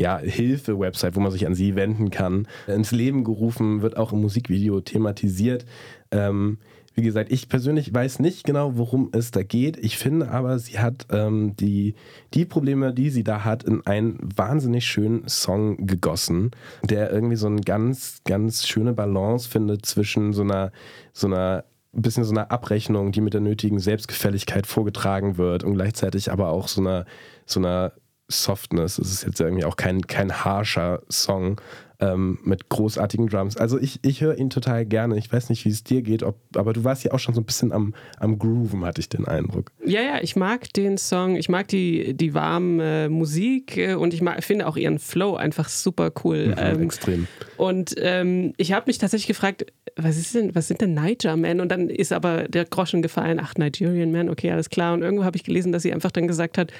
ja, 0.00 0.16
Hilfe-Website, 0.16 1.14
wo 1.14 1.20
man 1.20 1.30
sich 1.30 1.46
an 1.46 1.54
sie 1.54 1.76
wenden 1.76 2.10
kann, 2.10 2.48
ins 2.66 2.90
Leben 2.90 3.22
gerufen, 3.22 3.82
wird 3.82 3.98
auch 3.98 4.14
im 4.14 4.22
Musikvideo 4.22 4.80
thematisiert. 4.80 5.66
Ähm, 6.10 6.56
wie 6.94 7.02
gesagt, 7.02 7.30
ich 7.30 7.50
persönlich 7.50 7.92
weiß 7.92 8.18
nicht 8.18 8.44
genau, 8.44 8.78
worum 8.78 9.10
es 9.12 9.30
da 9.30 9.42
geht. 9.42 9.76
Ich 9.76 9.98
finde 9.98 10.30
aber, 10.30 10.58
sie 10.58 10.78
hat 10.78 11.06
ähm, 11.12 11.54
die, 11.56 11.94
die 12.32 12.46
Probleme, 12.46 12.94
die 12.94 13.10
sie 13.10 13.24
da 13.24 13.44
hat, 13.44 13.62
in 13.62 13.86
einen 13.86 14.18
wahnsinnig 14.34 14.86
schönen 14.86 15.28
Song 15.28 15.86
gegossen, 15.86 16.50
der 16.82 17.12
irgendwie 17.12 17.36
so 17.36 17.46
eine 17.46 17.60
ganz, 17.60 18.22
ganz 18.24 18.66
schöne 18.66 18.94
Balance 18.94 19.50
findet 19.50 19.84
zwischen 19.84 20.32
so 20.32 20.42
einer, 20.42 20.72
so 21.12 21.26
einer 21.26 21.64
ein 21.92 22.02
bisschen 22.02 22.24
so 22.24 22.32
einer 22.32 22.50
Abrechnung, 22.50 23.12
die 23.12 23.20
mit 23.20 23.34
der 23.34 23.40
nötigen 23.40 23.80
Selbstgefälligkeit 23.80 24.66
vorgetragen 24.66 25.36
wird 25.36 25.64
und 25.64 25.74
gleichzeitig 25.74 26.30
aber 26.32 26.48
auch 26.50 26.68
so 26.68 26.80
einer, 26.80 27.04
so 27.44 27.60
einer 27.60 27.92
Softness. 28.30 28.98
Es 28.98 29.12
ist 29.12 29.24
jetzt 29.24 29.40
irgendwie 29.40 29.64
auch 29.64 29.76
kein, 29.76 30.06
kein 30.06 30.32
harscher 30.44 31.02
Song 31.10 31.60
ähm, 32.00 32.38
mit 32.44 32.68
großartigen 32.68 33.28
Drums. 33.28 33.56
Also 33.56 33.78
ich, 33.78 34.00
ich 34.02 34.20
höre 34.20 34.36
ihn 34.38 34.50
total 34.50 34.86
gerne. 34.86 35.18
Ich 35.18 35.32
weiß 35.32 35.50
nicht, 35.50 35.64
wie 35.64 35.70
es 35.70 35.84
dir 35.84 36.02
geht, 36.02 36.22
ob, 36.22 36.36
aber 36.56 36.72
du 36.72 36.84
warst 36.84 37.04
ja 37.04 37.12
auch 37.12 37.18
schon 37.18 37.34
so 37.34 37.40
ein 37.40 37.44
bisschen 37.44 37.72
am, 37.72 37.94
am 38.18 38.38
Grooven, 38.38 38.84
hatte 38.84 39.00
ich 39.00 39.08
den 39.08 39.26
Eindruck. 39.26 39.70
Ja, 39.84 40.00
ja, 40.00 40.20
ich 40.22 40.36
mag 40.36 40.72
den 40.72 40.98
Song, 40.98 41.36
ich 41.36 41.48
mag 41.48 41.68
die, 41.68 42.14
die 42.14 42.34
warme 42.34 43.04
äh, 43.04 43.08
Musik 43.08 43.76
äh, 43.76 43.94
und 43.94 44.14
ich 44.14 44.22
mag, 44.22 44.42
finde 44.42 44.66
auch 44.66 44.76
ihren 44.76 44.98
Flow 44.98 45.36
einfach 45.36 45.68
super 45.68 46.10
cool. 46.24 46.48
Mhm, 46.48 46.54
ähm, 46.56 46.82
extrem. 46.82 47.26
Und 47.56 47.94
ähm, 47.98 48.54
ich 48.56 48.72
habe 48.72 48.84
mich 48.86 48.98
tatsächlich 48.98 49.28
gefragt, 49.28 49.66
was 49.96 50.16
ist 50.16 50.34
denn, 50.34 50.54
was 50.54 50.68
sind 50.68 50.80
denn 50.80 50.94
Niger 50.94 51.36
Men? 51.36 51.60
Und 51.60 51.70
dann 51.70 51.90
ist 51.90 52.12
aber 52.12 52.48
der 52.48 52.64
Groschen 52.64 53.02
gefallen, 53.02 53.38
ach, 53.42 53.54
Nigerian 53.56 54.10
Men, 54.10 54.30
okay, 54.30 54.50
alles 54.50 54.70
klar. 54.70 54.94
Und 54.94 55.02
irgendwo 55.02 55.24
habe 55.24 55.36
ich 55.36 55.44
gelesen, 55.44 55.72
dass 55.72 55.82
sie 55.82 55.92
einfach 55.92 56.10
dann 56.10 56.26
gesagt 56.26 56.56
hat, 56.56 56.72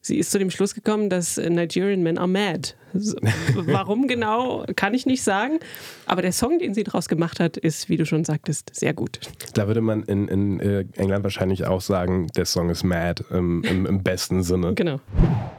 sie 0.00 0.18
ist 0.18 0.30
zu 0.30 0.38
dem 0.38 0.50
Schluss 0.50 0.74
gekommen, 0.74 1.08
dass 1.08 1.36
Nigerian 1.36 2.02
Men 2.02 2.18
are 2.18 2.28
mad. 2.28 2.74
Warum 3.54 4.06
genau, 4.06 4.66
kann 4.76 4.92
ich 4.92 5.06
nicht 5.06 5.22
sagen. 5.22 5.58
Aber 6.06 6.20
der 6.20 6.32
Song, 6.32 6.58
den 6.58 6.74
sie 6.74 6.84
daraus 6.84 7.08
gemacht 7.08 7.40
hat, 7.40 7.56
ist, 7.56 7.88
wie 7.88 7.96
du 7.96 8.04
schon 8.04 8.24
sagtest, 8.24 8.74
sehr 8.74 8.92
gut. 8.92 9.20
Da 9.54 9.66
würde 9.66 9.80
man 9.80 10.02
in, 10.02 10.28
in 10.28 10.60
äh, 10.60 10.84
England 10.96 11.24
wahrscheinlich 11.24 11.66
auch 11.66 11.80
sagen, 11.80 12.26
der 12.36 12.44
Song 12.44 12.68
ist 12.68 12.84
mad 12.84 13.24
im, 13.30 13.62
im, 13.64 13.86
im 13.86 14.02
besten 14.02 14.42
Sinne. 14.42 14.74
Genau. 14.74 15.00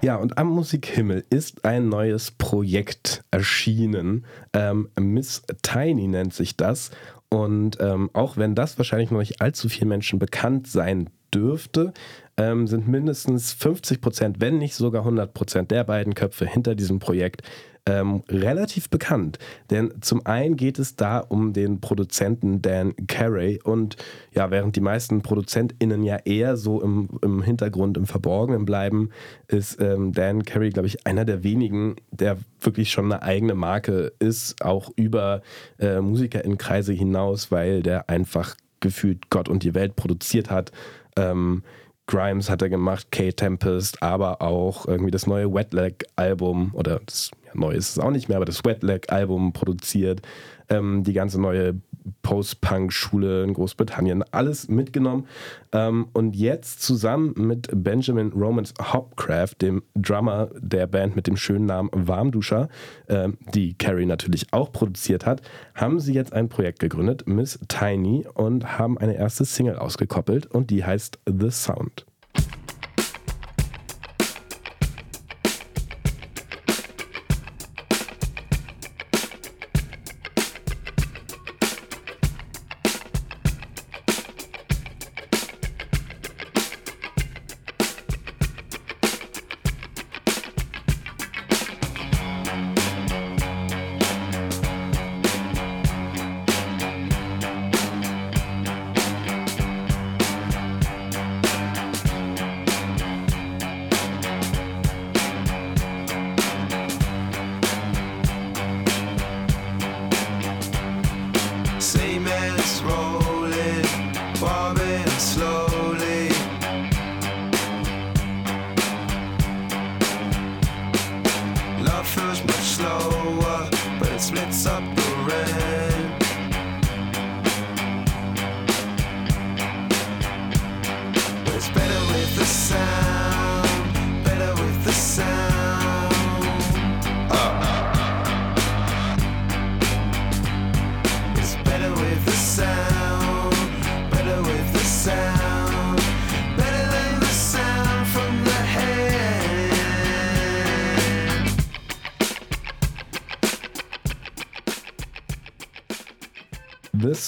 Ja, 0.01 0.17
und 0.17 0.37
am 0.37 0.49
Musikhimmel 0.49 1.23
ist 1.29 1.65
ein 1.65 1.89
neues 1.89 2.31
Projekt 2.31 3.23
erschienen. 3.31 4.25
Ähm, 4.53 4.89
Miss 4.99 5.41
Tiny 5.63 6.07
nennt 6.07 6.33
sich 6.33 6.55
das. 6.55 6.91
Und 7.29 7.77
ähm, 7.79 8.11
auch 8.13 8.37
wenn 8.37 8.53
das 8.53 8.77
wahrscheinlich 8.77 9.09
noch 9.09 9.19
nicht 9.19 9.41
allzu 9.41 9.69
vielen 9.69 9.89
Menschen 9.89 10.19
bekannt 10.19 10.67
sein 10.67 11.09
dürfte, 11.33 11.93
ähm, 12.37 12.67
sind 12.67 12.87
mindestens 12.87 13.53
50 13.53 14.01
Prozent, 14.01 14.41
wenn 14.41 14.57
nicht 14.57 14.75
sogar 14.75 15.01
100 15.01 15.33
Prozent 15.33 15.71
der 15.71 15.83
beiden 15.83 16.13
Köpfe 16.13 16.45
hinter 16.45 16.75
diesem 16.75 16.99
Projekt 16.99 17.43
ähm, 17.85 18.23
relativ 18.29 18.89
bekannt. 18.89 19.39
Denn 19.69 19.93
zum 20.01 20.25
einen 20.25 20.55
geht 20.55 20.79
es 20.79 20.95
da 20.95 21.19
um 21.19 21.53
den 21.53 21.81
Produzenten 21.81 22.61
Dan 22.61 22.95
Carey 23.07 23.59
und 23.63 23.97
ja, 24.31 24.51
während 24.51 24.75
die 24.75 24.81
meisten 24.81 25.21
ProduzentInnen 25.21 26.03
ja 26.03 26.17
eher 26.23 26.55
so 26.55 26.81
im, 26.81 27.09
im 27.21 27.41
Hintergrund, 27.41 27.97
im 27.97 28.05
Verborgenen 28.05 28.65
bleiben, 28.65 29.09
ist 29.47 29.81
ähm, 29.81 30.13
Dan 30.13 30.43
Carey, 30.43 30.69
glaube 30.69 30.87
ich, 30.87 31.05
einer 31.05 31.25
der 31.25 31.43
wenigen, 31.43 31.97
der 32.11 32.37
wirklich 32.61 32.89
schon 32.91 33.11
eine 33.11 33.21
eigene 33.21 33.55
Marke 33.55 34.13
ist, 34.19 34.63
auch 34.63 34.89
über 34.95 35.41
äh, 35.77 35.99
MusikerInnenkreise 35.99 36.93
hinaus, 36.93 37.51
weil 37.51 37.83
der 37.83 38.09
einfach 38.09 38.55
gefühlt 38.79 39.29
Gott 39.29 39.49
und 39.49 39.63
die 39.63 39.73
Welt 39.73 39.95
produziert 39.95 40.49
hat. 40.49 40.71
Ähm, 41.17 41.63
Grimes 42.07 42.49
hat 42.49 42.61
er 42.61 42.69
gemacht, 42.69 43.11
K-Tempest, 43.11 44.03
aber 44.03 44.41
auch 44.41 44.87
irgendwie 44.87 45.11
das 45.11 45.25
neue 45.25 45.53
Wet 45.53 45.73
Leg 45.73 46.05
Album 46.15 46.71
oder 46.73 46.99
das 47.05 47.31
ja, 47.53 47.59
neue 47.59 47.77
ist 47.77 47.89
es 47.89 47.99
auch 47.99 48.11
nicht 48.11 48.29
mehr, 48.29 48.37
aber 48.37 48.45
das 48.45 48.63
Wet 48.65 48.83
Leg 48.83 49.11
Album 49.11 49.53
produziert, 49.53 50.21
ähm, 50.69 51.03
die 51.03 51.13
ganze 51.13 51.39
neue 51.39 51.75
Post-Punk-Schule 52.21 53.43
in 53.43 53.53
Großbritannien, 53.53 54.23
alles 54.31 54.67
mitgenommen. 54.67 55.27
Ähm, 55.71 56.07
und 56.13 56.35
jetzt 56.35 56.81
zusammen 56.81 57.33
mit 57.37 57.69
Benjamin 57.71 58.31
Romans 58.33 58.73
Hopcraft, 58.93 59.55
dem 59.61 59.83
Drummer 59.95 60.49
der 60.57 60.87
Band 60.87 61.15
mit 61.15 61.27
dem 61.27 61.37
schönen 61.37 61.65
Namen 61.65 61.89
Warmduscher, 61.93 62.69
ähm, 63.07 63.37
die 63.53 63.77
Carrie 63.77 64.05
natürlich 64.05 64.51
auch 64.51 64.71
produziert 64.71 65.25
hat, 65.25 65.41
haben 65.75 65.99
sie 65.99 66.13
jetzt 66.13 66.33
ein 66.33 66.49
Projekt 66.49 66.79
gegründet, 66.79 67.27
Miss 67.27 67.59
Tiny, 67.67 68.25
und 68.33 68.77
haben 68.77 68.97
eine 68.97 69.15
erste 69.15 69.45
Single 69.45 69.77
ausgekoppelt 69.77 70.45
und 70.47 70.69
die 70.69 70.83
heißt 70.83 71.19
The 71.25 71.51
Sound. 71.51 72.05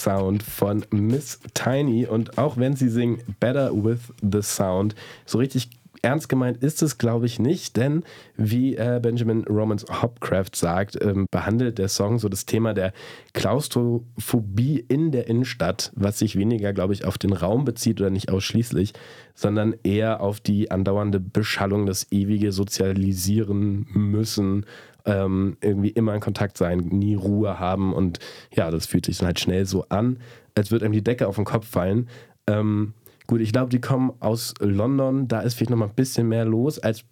Sound 0.06 0.44
von 0.44 0.86
Miss 0.92 1.40
Tiny. 1.56 2.06
Und 2.06 2.38
auch 2.38 2.58
wenn 2.58 2.76
sie 2.76 2.90
singen 2.90 3.24
Better 3.40 3.72
with 3.74 4.14
the 4.22 4.44
Sound, 4.44 4.94
so 5.26 5.40
richtig 5.40 5.70
ernst 6.04 6.30
gemeint 6.30 6.58
ist 6.58 6.84
es, 6.84 7.00
glaube 7.00 7.26
ich, 7.26 7.40
nicht, 7.40 7.76
denn 7.76 8.04
wie 8.38 8.76
äh, 8.76 9.00
Benjamin 9.02 9.44
Romans 9.46 9.86
Hopcraft 9.90 10.52
sagt, 10.54 11.02
ähm, 11.02 11.26
behandelt 11.32 11.80
der 11.80 11.88
Song 11.88 12.20
so 12.20 12.30
das 12.30 12.46
Thema 12.46 12.76
der 12.76 12.94
Klaustrophobie 13.34 14.86
in 14.88 15.12
der 15.12 15.28
Innenstadt, 15.28 15.92
was 15.96 16.20
sich 16.20 16.36
weniger, 16.36 16.74
glaube 16.74 16.94
ich, 16.94 17.06
auf 17.06 17.18
den 17.18 17.34
Raum 17.34 17.66
bezieht 17.66 18.00
oder 18.00 18.12
nicht 18.12 18.30
ausschließlich, 18.30 18.94
sondern 19.34 19.74
eher 19.82 20.22
auf 20.22 20.40
die 20.40 20.70
andauernde 20.70 21.20
Beschallung, 21.20 21.88
das 21.88 22.12
ewige 22.12 22.52
Sozialisieren 22.52 23.88
müssen, 23.92 24.68
ähm, 25.06 25.58
irgendwie 25.62 25.90
immer 25.90 26.14
in 26.14 26.22
Kontakt 26.22 26.58
sein, 26.58 26.80
nie 26.80 27.16
Ruhe 27.16 27.60
haben 27.60 27.94
und 27.94 28.20
ja, 28.54 28.72
das 28.72 28.86
fühlt 28.86 29.06
sich 29.06 29.18
dann 29.18 29.28
halt 29.28 29.40
schnell 29.40 29.66
so 29.66 29.86
an, 29.90 30.20
als 30.56 30.72
würde 30.72 30.86
einem 30.86 30.94
die 30.94 31.04
Decke 31.04 31.28
auf 31.28 31.36
den 31.36 31.46
Kopf 31.46 31.68
fallen. 31.68 32.10
Ähm, 32.48 32.94
gut, 33.28 33.42
ich 33.42 33.52
glaube, 33.52 33.70
die 33.70 33.82
kommen 33.82 34.14
aus 34.20 34.54
London, 34.60 35.28
da 35.28 35.42
ist 35.42 35.56
vielleicht 35.56 35.70
noch 35.70 35.78
mal 35.78 35.88
ein 35.88 35.96
bisschen 35.96 36.28
mehr 36.28 36.46
los 36.46 36.80
als 36.80 37.04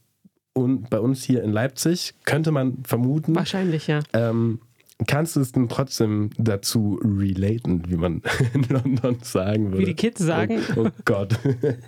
bei 0.56 0.99
uns 0.99 1.23
hier 1.23 1.43
in 1.43 1.51
Leipzig, 1.51 2.13
könnte 2.25 2.51
man 2.51 2.84
vermuten. 2.84 3.36
Wahrscheinlich, 3.36 3.88
ja. 3.88 4.01
Ähm, 4.13 4.60
kannst 5.08 5.36
du 5.36 5.41
es 5.41 5.51
denn 5.51 5.69
trotzdem 5.69 6.29
dazu 6.38 6.99
relaten, 7.03 7.84
wie 7.89 7.95
man 7.95 8.21
in 8.53 8.63
London 8.69 9.17
sagen 9.21 9.71
würde? 9.71 9.79
Wie 9.79 9.86
die 9.86 9.95
Kids 9.95 10.19
sagen. 10.19 10.62
Oh, 10.75 10.86
oh 10.86 10.89
Gott. 11.06 11.38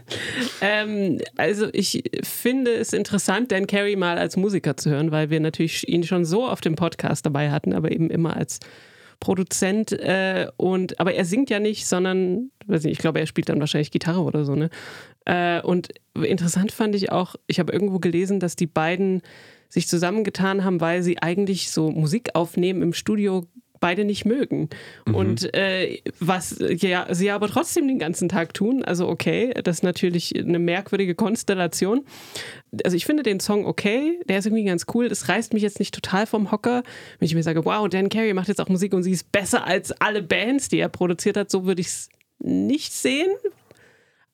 ähm, 0.62 1.20
also 1.38 1.68
ich 1.74 2.04
finde 2.24 2.72
es 2.72 2.94
interessant, 2.94 3.52
Dan 3.52 3.68
Carey 3.68 3.96
mal 3.96 4.18
als 4.18 4.38
Musiker 4.38 4.78
zu 4.78 4.90
hören, 4.90 5.12
weil 5.12 5.30
wir 5.30 5.40
natürlich 5.40 5.88
ihn 5.88 6.04
schon 6.04 6.26
so 6.26 6.48
auf 6.48 6.62
dem 6.62 6.76
Podcast 6.76 7.26
dabei 7.26 7.52
hatten, 7.52 7.74
aber 7.74 7.92
eben 7.92 8.10
immer 8.10 8.36
als 8.36 8.60
Produzent. 9.20 9.92
Äh, 9.92 10.48
und 10.58 11.00
aber 11.00 11.14
er 11.14 11.26
singt 11.26 11.50
ja 11.50 11.60
nicht, 11.60 11.88
sondern 11.88 12.52
weiß 12.68 12.84
nicht, 12.84 12.94
ich 12.94 13.00
glaube, 13.00 13.20
er 13.20 13.28
spielt 13.28 13.50
dann 13.50 13.60
wahrscheinlich 13.60 13.92
Gitarre 13.92 14.22
oder 14.22 14.46
so. 14.46 14.56
Ne? 14.56 14.70
Äh, 15.26 15.62
und 15.62 15.90
interessant 16.14 16.72
fand 16.72 16.96
ich 16.96 17.12
auch, 17.12 17.36
ich 17.48 17.60
habe 17.60 17.74
irgendwo 17.74 18.00
gelesen, 18.00 18.40
dass 18.40 18.56
die 18.56 18.68
beiden 18.68 19.22
sich 19.76 19.88
zusammengetan 19.88 20.64
haben, 20.64 20.80
weil 20.82 21.04
sie 21.04 21.22
eigentlich 21.22 21.70
so 21.70 21.92
Musik 21.92 22.30
aufnehmen 22.34 22.82
im 22.82 22.94
Studio 22.94 23.46
beide 23.82 24.06
nicht 24.06 24.24
mögen. 24.24 24.70
Mhm. 25.06 25.16
Und 25.16 25.54
äh, 25.54 26.00
was 26.22 26.58
ja, 26.60 27.14
sie 27.14 27.30
aber 27.30 27.50
trotzdem 27.50 27.90
den 27.90 28.00
ganzen 28.00 28.30
Tag 28.30 28.54
tun, 28.54 28.84
also 28.86 29.08
okay, 29.10 29.54
das 29.64 29.78
ist 29.78 29.84
natürlich 29.84 30.34
eine 30.34 30.60
merkwürdige 30.60 31.14
Konstellation. 31.14 32.06
Also 32.86 32.96
ich 32.96 33.06
finde 33.06 33.24
den 33.24 33.42
Song 33.42 33.66
okay, 33.66 34.18
der 34.30 34.40
ist 34.40 34.46
irgendwie 34.46 34.64
ganz 34.64 34.86
cool. 34.94 35.10
Das 35.10 35.28
reißt 35.28 35.54
mich 35.54 35.62
jetzt 35.62 35.80
nicht 35.80 35.94
total 35.94 36.26
vom 36.26 36.52
Hocker, 36.52 36.84
wenn 37.20 37.26
ich 37.26 37.36
mir 37.36 37.44
sage, 37.44 37.66
wow, 37.66 37.88
Dan 37.90 38.08
Carey 38.08 38.34
macht 38.34 38.48
jetzt 38.48 38.62
auch 38.62 38.70
Musik 38.70 38.94
und 38.94 39.04
sie 39.04 39.12
ist 39.12 39.30
besser 39.34 39.68
als 39.68 39.92
alle 39.92 40.24
Bands, 40.24 40.70
die 40.70 40.80
er 40.80 40.90
produziert 40.90 41.36
hat. 41.36 41.52
So 41.52 41.66
würde 41.66 41.82
ich 41.82 41.88
es 41.88 42.10
nicht 42.40 42.94
sehen. 42.94 43.30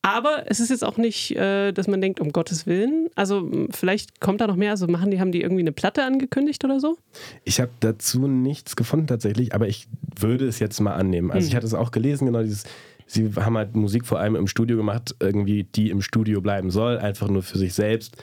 Aber 0.02 0.44
es 0.46 0.58
ist 0.58 0.70
jetzt 0.70 0.84
auch 0.84 0.96
nicht, 0.96 1.36
äh, 1.36 1.70
dass 1.70 1.86
man 1.86 2.00
denkt, 2.00 2.18
um 2.18 2.32
Gottes 2.32 2.66
Willen. 2.66 3.08
Also 3.14 3.48
vielleicht 3.70 4.20
kommt 4.20 4.40
da 4.40 4.48
noch 4.48 4.56
mehr. 4.56 4.72
Also 4.72 4.88
machen 4.88 5.12
die, 5.12 5.20
haben 5.20 5.30
die 5.30 5.42
irgendwie 5.42 5.62
eine 5.62 5.70
Platte 5.70 6.02
angekündigt 6.02 6.64
oder 6.64 6.80
so? 6.80 6.98
Ich 7.44 7.60
habe 7.60 7.70
dazu 7.78 8.26
nichts 8.26 8.74
gefunden 8.74 9.06
tatsächlich, 9.06 9.54
aber 9.54 9.68
ich 9.68 9.86
würde 10.18 10.46
es 10.48 10.58
jetzt 10.58 10.80
mal 10.80 10.94
annehmen. 10.94 11.30
Also 11.30 11.44
hm. 11.44 11.48
ich 11.48 11.56
hatte 11.56 11.66
es 11.66 11.74
auch 11.74 11.92
gelesen, 11.92 12.26
genau 12.26 12.42
dieses. 12.42 12.64
Sie 13.06 13.30
haben 13.36 13.56
halt 13.56 13.76
Musik 13.76 14.06
vor 14.06 14.18
allem 14.18 14.36
im 14.36 14.46
Studio 14.48 14.76
gemacht, 14.76 15.14
irgendwie 15.20 15.64
die 15.64 15.90
im 15.90 16.02
Studio 16.02 16.40
bleiben 16.40 16.70
soll, 16.70 16.98
einfach 16.98 17.28
nur 17.28 17.42
für 17.42 17.58
sich 17.58 17.74
selbst. 17.74 18.16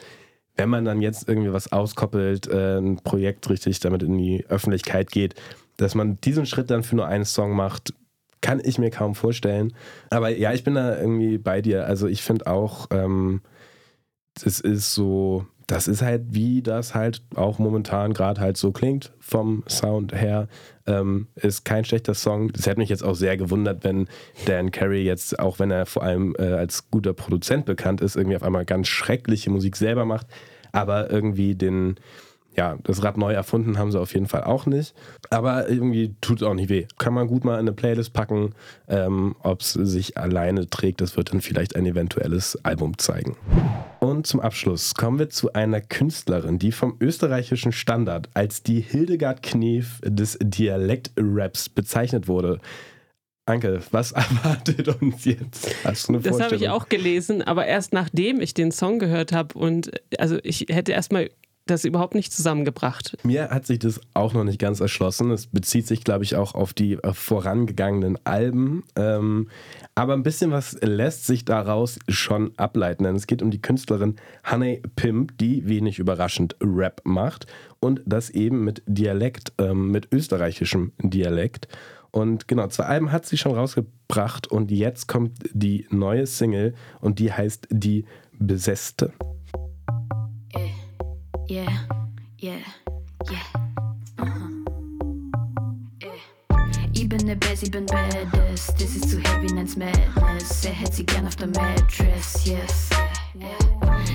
Wenn 0.56 0.68
man 0.68 0.84
dann 0.84 1.00
jetzt 1.00 1.28
irgendwie 1.28 1.52
was 1.52 1.72
auskoppelt, 1.72 2.48
äh, 2.48 2.78
ein 2.78 2.96
Projekt 2.96 3.48
richtig 3.48 3.80
damit 3.80 4.02
in 4.02 4.18
die 4.18 4.44
Öffentlichkeit 4.48 5.10
geht, 5.12 5.34
dass 5.78 5.94
man 5.94 6.20
diesen 6.20 6.44
Schritt 6.44 6.70
dann 6.70 6.82
für 6.82 6.96
nur 6.96 7.06
einen 7.06 7.24
Song 7.24 7.54
macht, 7.54 7.94
kann 8.40 8.60
ich 8.62 8.78
mir 8.78 8.90
kaum 8.90 9.14
vorstellen. 9.14 9.74
Aber 10.10 10.30
ja, 10.30 10.52
ich 10.52 10.64
bin 10.64 10.74
da 10.74 10.98
irgendwie 10.98 11.38
bei 11.38 11.60
dir. 11.60 11.86
Also 11.86 12.06
ich 12.06 12.22
finde 12.22 12.46
auch, 12.46 12.86
ähm, 12.90 13.42
es 14.44 14.60
ist 14.60 14.94
so, 14.94 15.46
das 15.66 15.88
ist 15.88 16.02
halt, 16.02 16.22
wie 16.30 16.62
das 16.62 16.94
halt 16.94 17.22
auch 17.34 17.58
momentan 17.58 18.12
gerade 18.12 18.40
halt 18.40 18.56
so 18.56 18.72
klingt 18.72 19.12
vom 19.20 19.62
Sound 19.68 20.14
her. 20.14 20.48
Ähm, 20.86 21.28
ist 21.36 21.64
kein 21.64 21.84
schlechter 21.84 22.14
Song. 22.14 22.52
Das 22.52 22.66
hätte 22.66 22.80
mich 22.80 22.88
jetzt 22.88 23.04
auch 23.04 23.14
sehr 23.14 23.36
gewundert, 23.36 23.84
wenn 23.84 24.08
Dan 24.46 24.70
Carey 24.70 25.04
jetzt, 25.04 25.38
auch 25.38 25.58
wenn 25.58 25.70
er 25.70 25.86
vor 25.86 26.02
allem 26.02 26.34
äh, 26.38 26.54
als 26.54 26.90
guter 26.90 27.12
Produzent 27.12 27.66
bekannt 27.66 28.00
ist, 28.00 28.16
irgendwie 28.16 28.36
auf 28.36 28.42
einmal 28.42 28.64
ganz 28.64 28.88
schreckliche 28.88 29.50
Musik 29.50 29.76
selber 29.76 30.04
macht, 30.04 30.26
aber 30.72 31.10
irgendwie 31.10 31.54
den 31.54 31.96
ja, 32.56 32.78
das 32.82 33.02
Rad 33.04 33.16
neu 33.16 33.32
erfunden 33.32 33.78
haben 33.78 33.92
sie 33.92 34.00
auf 34.00 34.12
jeden 34.12 34.26
Fall 34.26 34.42
auch 34.44 34.66
nicht. 34.66 34.94
Aber 35.30 35.68
irgendwie 35.68 36.16
tut 36.20 36.42
es 36.42 36.46
auch 36.46 36.54
nicht 36.54 36.68
weh. 36.68 36.86
Kann 36.98 37.14
man 37.14 37.28
gut 37.28 37.44
mal 37.44 37.54
in 37.54 37.60
eine 37.60 37.72
Playlist 37.72 38.12
packen. 38.12 38.54
Ähm, 38.88 39.36
Ob 39.42 39.60
es 39.60 39.72
sich 39.72 40.18
alleine 40.18 40.68
trägt, 40.68 41.00
das 41.00 41.16
wird 41.16 41.32
dann 41.32 41.40
vielleicht 41.40 41.76
ein 41.76 41.86
eventuelles 41.86 42.62
Album 42.64 42.98
zeigen. 42.98 43.36
Und 44.00 44.26
zum 44.26 44.40
Abschluss 44.40 44.94
kommen 44.94 45.18
wir 45.18 45.30
zu 45.30 45.52
einer 45.52 45.80
Künstlerin, 45.80 46.58
die 46.58 46.72
vom 46.72 46.96
österreichischen 47.00 47.72
Standard 47.72 48.28
als 48.34 48.62
die 48.62 48.80
Hildegard 48.80 49.42
Knef 49.42 50.00
des 50.04 50.36
Dialekt-Raps 50.40 51.68
bezeichnet 51.68 52.26
wurde. 52.26 52.60
Anke, 53.46 53.80
was 53.90 54.12
erwartet 54.12 54.88
uns 55.00 55.24
jetzt? 55.24 55.84
Hast 55.84 56.08
du 56.08 56.14
eine 56.14 56.22
das 56.22 56.40
habe 56.40 56.56
ich 56.56 56.68
auch 56.68 56.88
gelesen, 56.88 57.42
aber 57.42 57.66
erst 57.66 57.92
nachdem 57.92 58.40
ich 58.40 58.54
den 58.54 58.72
Song 58.72 58.98
gehört 58.98 59.32
habe 59.32 59.58
und 59.58 59.90
also 60.18 60.38
ich 60.42 60.66
hätte 60.68 60.92
erstmal 60.92 61.30
das 61.66 61.84
überhaupt 61.84 62.14
nicht 62.14 62.32
zusammengebracht. 62.32 63.16
Mir 63.22 63.50
hat 63.50 63.66
sich 63.66 63.78
das 63.78 64.00
auch 64.14 64.32
noch 64.32 64.44
nicht 64.44 64.58
ganz 64.58 64.80
erschlossen. 64.80 65.30
Es 65.30 65.46
bezieht 65.46 65.86
sich, 65.86 66.04
glaube 66.04 66.24
ich, 66.24 66.36
auch 66.36 66.54
auf 66.54 66.72
die 66.72 66.94
äh, 66.94 67.12
vorangegangenen 67.12 68.18
Alben. 68.24 68.84
Ähm, 68.96 69.48
aber 69.94 70.14
ein 70.14 70.22
bisschen 70.22 70.50
was 70.50 70.76
lässt 70.80 71.26
sich 71.26 71.44
daraus 71.44 71.98
schon 72.08 72.52
ableiten. 72.56 73.04
Denn 73.04 73.16
es 73.16 73.26
geht 73.26 73.42
um 73.42 73.50
die 73.50 73.62
Künstlerin 73.62 74.16
Honey 74.50 74.82
Pimp, 74.96 75.38
die 75.38 75.68
wenig 75.68 75.98
überraschend 75.98 76.56
Rap 76.60 77.02
macht 77.04 77.46
und 77.78 78.02
das 78.04 78.30
eben 78.30 78.64
mit 78.64 78.82
Dialekt, 78.86 79.52
ähm, 79.58 79.90
mit 79.90 80.12
österreichischem 80.12 80.92
Dialekt. 81.02 81.68
Und 82.10 82.48
genau, 82.48 82.66
zwei 82.66 82.84
Alben 82.84 83.12
hat 83.12 83.26
sie 83.26 83.38
schon 83.38 83.54
rausgebracht 83.54 84.48
und 84.48 84.70
jetzt 84.70 85.06
kommt 85.06 85.38
die 85.52 85.86
neue 85.90 86.26
Single 86.26 86.74
und 87.00 87.18
die 87.18 87.32
heißt 87.32 87.68
Die 87.70 88.04
Besetzte. 88.32 89.12
Yeah, 91.50 91.66
yeah, 92.38 92.62
yeah. 93.28 93.42
Uh-huh. 94.20 94.46
Ich 96.92 97.08
bin 97.08 97.26
ne 97.26 97.34
Bass, 97.34 97.64
ich 97.64 97.72
bin 97.72 97.86
badass. 97.86 98.72
Das 98.78 98.94
ist 98.94 99.10
zu 99.10 99.18
heavy, 99.18 99.52
nennt's 99.52 99.74
Madness. 99.74 100.64
Er 100.64 100.70
hält 100.70 100.94
sie 100.94 101.04
gern 101.04 101.26
auf 101.26 101.34
der 101.34 101.48
Mattress, 101.48 102.44
yes. 102.44 102.90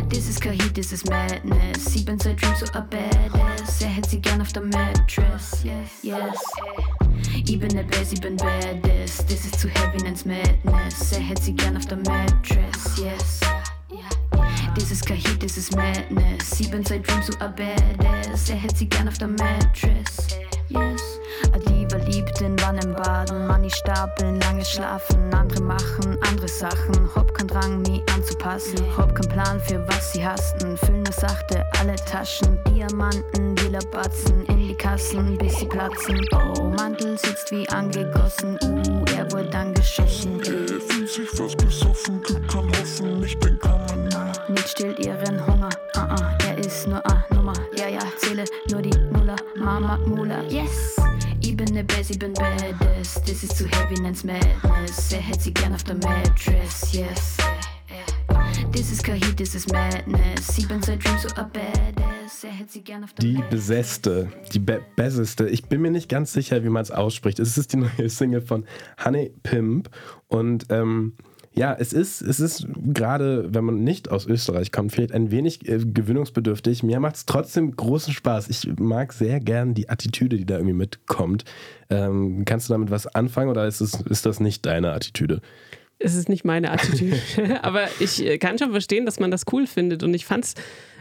This 0.07 0.29
is 0.29 0.39
Heat, 0.41 0.77
das 0.77 0.93
ist 0.93 1.09
Madness. 1.09 1.93
Ich 1.93 2.05
bin 2.05 2.17
seit 2.17 2.41
Dream 2.41 2.55
so 2.55 2.67
a 2.67 2.79
Badass. 2.79 3.81
Er 3.81 3.89
hält 3.89 4.09
sie 4.09 4.21
gern 4.21 4.39
auf 4.39 4.53
der 4.53 4.63
Mattress, 4.63 5.61
yes, 5.61 6.03
yes. 6.03 6.39
Ich 7.45 7.59
bin 7.59 7.67
ne 7.75 7.83
Bass, 7.83 8.13
ich 8.13 8.21
bin 8.21 8.37
badass. 8.37 9.17
Das 9.25 9.43
ist 9.43 9.59
zu 9.59 9.67
heavy, 9.67 9.97
nennt's 10.03 10.23
Madness. 10.23 11.11
Er 11.11 11.19
hält 11.19 11.43
sie 11.43 11.53
gern 11.53 11.75
auf 11.75 11.85
der 11.85 11.97
Mattress, 11.97 12.97
yes. 12.97 13.41
Heat, 14.77 15.41
das 15.41 15.57
ist 15.57 15.75
Madness. 15.75 16.51
Sie 16.51 16.67
bin 16.67 16.83
seit 16.83 17.07
Dream 17.07 17.21
so 17.21 17.33
a 17.39 17.47
Badass. 17.47 18.49
Er 18.49 18.57
hält 18.57 18.77
sie 18.77 18.87
gern 18.87 19.07
auf 19.07 19.17
der 19.17 19.29
Mattress. 19.29 20.27
Yes. 20.67 21.19
A 21.53 21.59
Diva 21.59 21.97
liebt 21.97 22.39
den 22.41 22.59
Wann 22.61 22.77
im 22.79 22.93
Baden. 22.93 23.47
Money 23.47 23.69
stapeln, 23.69 24.39
lange 24.41 24.65
schlafen. 24.65 25.33
Andere 25.33 25.61
machen 25.61 26.17
andere 26.45 26.47
Sachen. 26.47 27.09
Hab 27.15 27.33
kein 27.33 27.47
Drang, 27.47 27.81
mich 27.81 28.01
anzupassen. 28.13 28.79
Hab 28.97 29.15
kein 29.15 29.27
Plan 29.29 29.59
für 29.61 29.85
was 29.87 30.13
sie 30.13 30.25
hasten. 30.25 30.77
Füllen 30.77 31.03
nur 31.03 31.13
sachte 31.13 31.63
alle 31.79 31.95
Taschen. 31.95 32.59
Diamanten, 32.67 33.55
lila 33.57 33.79
Batzen. 33.91 34.45
In 34.47 34.67
die 34.67 34.75
Kassen, 34.75 35.37
bis 35.37 35.57
sie 35.57 35.65
platzen. 35.67 36.19
Oh, 36.31 36.63
Mantel 36.63 37.17
sitzt 37.17 37.51
wie 37.51 37.67
angegossen. 37.69 38.57
Uh, 38.63 39.05
er 39.15 39.31
wurde 39.31 39.57
angeschossen. 39.57 40.39
Er 40.41 40.81
fühlt 40.81 41.09
sich 41.09 41.29
fast 41.29 41.57
besoffen. 41.57 42.21
Gibt 42.23 42.51
kein 42.51 42.67
Hoffen, 42.79 43.23
ich 43.23 43.37
bin 43.39 43.57
kein 43.59 44.04
nicht 44.49 44.69
stillt 44.69 44.99
ihren 44.99 45.45
Hunger. 45.45 45.69
Uh 45.95 45.99
-uh, 45.99 46.47
er 46.47 46.57
ist 46.57 46.87
nur 46.87 47.05
a 47.05 47.25
Nummer. 47.33 47.53
Ja, 47.77 47.87
ja, 47.87 47.99
zähle 48.17 48.45
nur 48.71 48.81
die 48.81 48.97
Nuller. 49.11 49.35
Mama, 49.57 49.97
Mula, 50.05 50.43
yes. 50.43 50.95
Ich 51.41 51.55
bin 51.55 51.73
ne 51.73 51.83
Bass, 51.83 52.09
ich 52.09 52.19
bin 52.19 52.33
badass. 52.33 53.21
Das 53.21 53.43
ist 53.43 53.57
zu 53.57 53.65
heavy, 53.65 53.99
nennt's 54.01 54.23
Madness. 54.23 55.11
Er 55.11 55.21
hält 55.21 55.41
sie 55.41 55.53
gern 55.53 55.73
auf 55.73 55.83
der 55.83 55.95
Mattress, 55.95 56.93
yes. 56.93 57.37
Ist 58.95 59.03
kein 59.03 59.21
Heat, 59.21 59.37
das 59.41 59.53
ist 59.55 59.73
Madness. 59.73 60.57
Ich 60.57 60.69
bin 60.69 60.81
seit 60.81 61.03
Dream 61.03 61.17
so 61.21 61.27
a 61.35 61.43
Badass. 61.43 62.43
Er 62.45 62.51
hält 62.51 62.71
sie 62.71 62.81
gern 62.81 63.03
auf 63.03 63.11
der 63.11 63.25
Die 63.25 63.43
Besäste, 63.49 64.31
die 64.53 64.59
Be 64.59 64.79
Besseste. 64.95 65.49
Ich 65.49 65.65
bin 65.65 65.81
mir 65.81 65.91
nicht 65.91 66.07
ganz 66.07 66.31
sicher, 66.31 66.63
wie 66.63 66.69
man 66.69 66.81
es 66.81 66.91
ausspricht. 66.91 67.39
Es 67.39 67.57
ist 67.57 67.73
die 67.73 67.77
neue 67.77 68.09
Single 68.09 68.39
von 68.39 68.65
Honey 69.03 69.33
Pimp 69.43 69.89
und 70.29 70.67
ähm, 70.69 71.11
ja, 71.55 71.73
es 71.77 71.93
ist, 71.93 72.21
es 72.21 72.39
ist 72.39 72.67
gerade, 72.75 73.53
wenn 73.53 73.63
man 73.63 73.83
nicht 73.83 74.11
aus 74.11 74.25
Österreich 74.25 74.71
kommt, 74.71 74.91
vielleicht 74.91 75.13
ein 75.13 75.31
wenig 75.31 75.67
äh, 75.67 75.79
gewöhnungsbedürftig. 75.79 76.83
Mir 76.83 76.99
macht 76.99 77.15
es 77.15 77.25
trotzdem 77.25 77.75
großen 77.75 78.13
Spaß. 78.13 78.49
Ich 78.49 78.67
mag 78.77 79.13
sehr 79.13 79.39
gern 79.39 79.73
die 79.73 79.89
Attitüde, 79.89 80.37
die 80.37 80.45
da 80.45 80.55
irgendwie 80.55 80.75
mitkommt. 80.75 81.45
Ähm, 81.89 82.43
kannst 82.45 82.69
du 82.69 82.73
damit 82.73 82.91
was 82.91 83.07
anfangen 83.07 83.49
oder 83.49 83.67
ist, 83.67 83.79
es, 83.79 84.01
ist 84.01 84.25
das 84.25 84.39
nicht 84.39 84.65
deine 84.65 84.91
Attitüde? 84.91 85.41
Es 85.97 86.15
ist 86.15 86.27
nicht 86.27 86.43
meine 86.43 86.71
Attitüde, 86.71 87.17
aber 87.63 87.87
ich 87.99 88.23
äh, 88.25 88.37
kann 88.37 88.59
schon 88.59 88.71
verstehen, 88.71 89.05
dass 89.05 89.19
man 89.19 89.31
das 89.31 89.43
cool 89.53 89.65
findet 89.65 90.03
und 90.03 90.13
ich 90.13 90.25
fand 90.25 90.45
es 90.45 90.53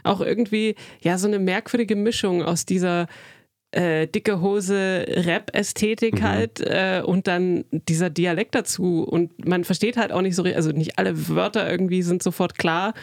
auch 0.05 0.21
irgendwie 0.21 0.77
ja 1.01 1.19
so 1.19 1.27
eine 1.27 1.39
merkwürdige 1.39 1.97
Mischung 1.97 2.43
aus 2.43 2.65
dieser 2.65 3.09
äh, 3.75 4.07
dicke 4.07 4.41
Hose 4.41 5.05
Rap-Ästhetik 5.09 6.21
mhm. 6.21 6.23
halt 6.23 6.61
äh, 6.61 7.03
und 7.05 7.27
dann 7.27 7.65
dieser 7.71 8.11
Dialekt 8.11 8.55
dazu. 8.55 9.03
Und 9.03 9.47
man 9.47 9.65
versteht 9.65 9.97
halt 9.97 10.13
auch 10.13 10.23
nicht 10.23 10.37
so, 10.37 10.45
also 10.45 10.71
nicht 10.71 10.99
alle 10.99 11.29
Wörter 11.29 11.71
irgendwie 11.71 12.03
sind 12.03 12.23
sofort 12.23 12.57
klar. 12.57 12.95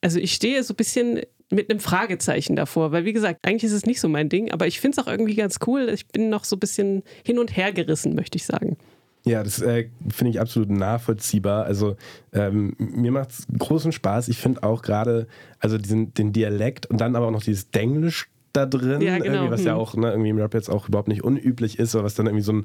Also 0.00 0.18
ich 0.18 0.32
stehe 0.32 0.62
so 0.62 0.74
ein 0.74 0.76
bisschen 0.76 1.20
mit 1.50 1.70
einem 1.70 1.80
Fragezeichen 1.80 2.56
davor, 2.56 2.92
weil 2.92 3.04
wie 3.04 3.12
gesagt, 3.12 3.40
eigentlich 3.46 3.64
ist 3.64 3.72
es 3.72 3.84
nicht 3.84 4.00
so 4.00 4.08
mein 4.08 4.28
Ding, 4.28 4.50
aber 4.52 4.66
ich 4.66 4.80
finde 4.80 4.98
es 4.98 5.04
auch 5.04 5.10
irgendwie 5.10 5.34
ganz 5.34 5.58
cool. 5.66 5.90
Ich 5.92 6.08
bin 6.08 6.30
noch 6.30 6.44
so 6.44 6.56
ein 6.56 6.60
bisschen 6.60 7.02
hin 7.24 7.38
und 7.38 7.56
her 7.56 7.72
gerissen, 7.72 8.14
möchte 8.14 8.36
ich 8.36 8.46
sagen. 8.46 8.78
Ja, 9.24 9.44
das 9.44 9.60
äh, 9.62 9.88
finde 10.12 10.30
ich 10.30 10.40
absolut 10.40 10.70
nachvollziehbar. 10.70 11.64
Also 11.64 11.96
ähm, 12.32 12.74
mir 12.78 13.12
macht 13.12 13.30
es 13.30 13.46
großen 13.56 13.92
Spaß. 13.92 14.28
Ich 14.28 14.38
finde 14.38 14.64
auch 14.64 14.82
gerade, 14.82 15.28
also 15.60 15.78
diesen, 15.78 16.12
den 16.14 16.32
Dialekt 16.32 16.86
und 16.86 17.00
dann 17.00 17.14
aber 17.14 17.26
auch 17.26 17.32
noch 17.32 17.42
dieses 17.42 17.70
Denglisch 17.70 18.31
da 18.52 18.66
drin, 18.66 19.00
Ja, 19.00 19.18
genau. 19.18 19.34
irgendwie, 19.34 19.50
was 19.52 19.64
ja 19.64 19.72
Hm. 19.72 19.78
auch 19.80 19.94
ne, 19.96 20.10
irgendwie 20.10 20.30
im 20.30 20.38
Rap 20.38 20.54
jetzt 20.54 20.68
auch 20.70 20.88
überhaupt 20.88 21.08
nicht 21.08 21.24
unüblich 21.24 21.78
ist, 21.78 21.94
aber 21.94 22.04
was 22.04 22.14
dann 22.14 22.26
irgendwie 22.26 22.44
so 22.44 22.52
eine 22.52 22.64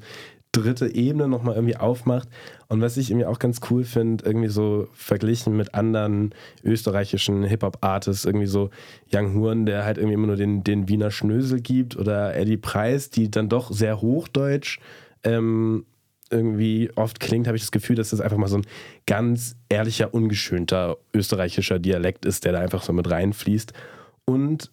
dritte 0.52 0.94
Ebene 0.94 1.28
nochmal 1.28 1.54
irgendwie 1.56 1.76
aufmacht. 1.76 2.28
Und 2.68 2.80
was 2.80 2.96
ich 2.96 3.10
irgendwie 3.10 3.26
auch 3.26 3.38
ganz 3.38 3.60
cool 3.70 3.84
finde, 3.84 4.24
irgendwie 4.24 4.48
so 4.48 4.88
verglichen 4.92 5.56
mit 5.56 5.74
anderen 5.74 6.34
österreichischen 6.64 7.44
Hip-Hop-Artists, 7.44 8.24
irgendwie 8.24 8.46
so 8.46 8.70
Young 9.12 9.34
Horn, 9.34 9.66
der 9.66 9.84
halt 9.84 9.98
irgendwie 9.98 10.14
immer 10.14 10.26
nur 10.26 10.36
den, 10.36 10.64
den 10.64 10.88
Wiener 10.88 11.10
Schnösel 11.10 11.60
gibt 11.60 11.96
oder 11.96 12.34
Eddie 12.36 12.56
Preis, 12.56 13.10
die 13.10 13.30
dann 13.30 13.48
doch 13.48 13.70
sehr 13.72 14.00
hochdeutsch 14.00 14.78
ähm, 15.24 15.84
irgendwie 16.30 16.90
oft 16.94 17.20
klingt, 17.20 17.46
habe 17.46 17.56
ich 17.56 17.62
das 17.62 17.72
Gefühl, 17.72 17.96
dass 17.96 18.10
das 18.10 18.20
einfach 18.20 18.36
mal 18.36 18.48
so 18.48 18.58
ein 18.58 18.66
ganz 19.06 19.56
ehrlicher, 19.70 20.12
ungeschönter 20.12 20.98
österreichischer 21.14 21.78
Dialekt 21.78 22.26
ist, 22.26 22.44
der 22.44 22.52
da 22.52 22.58
einfach 22.60 22.82
so 22.82 22.92
mit 22.92 23.10
reinfließt. 23.10 23.72
Und 24.26 24.70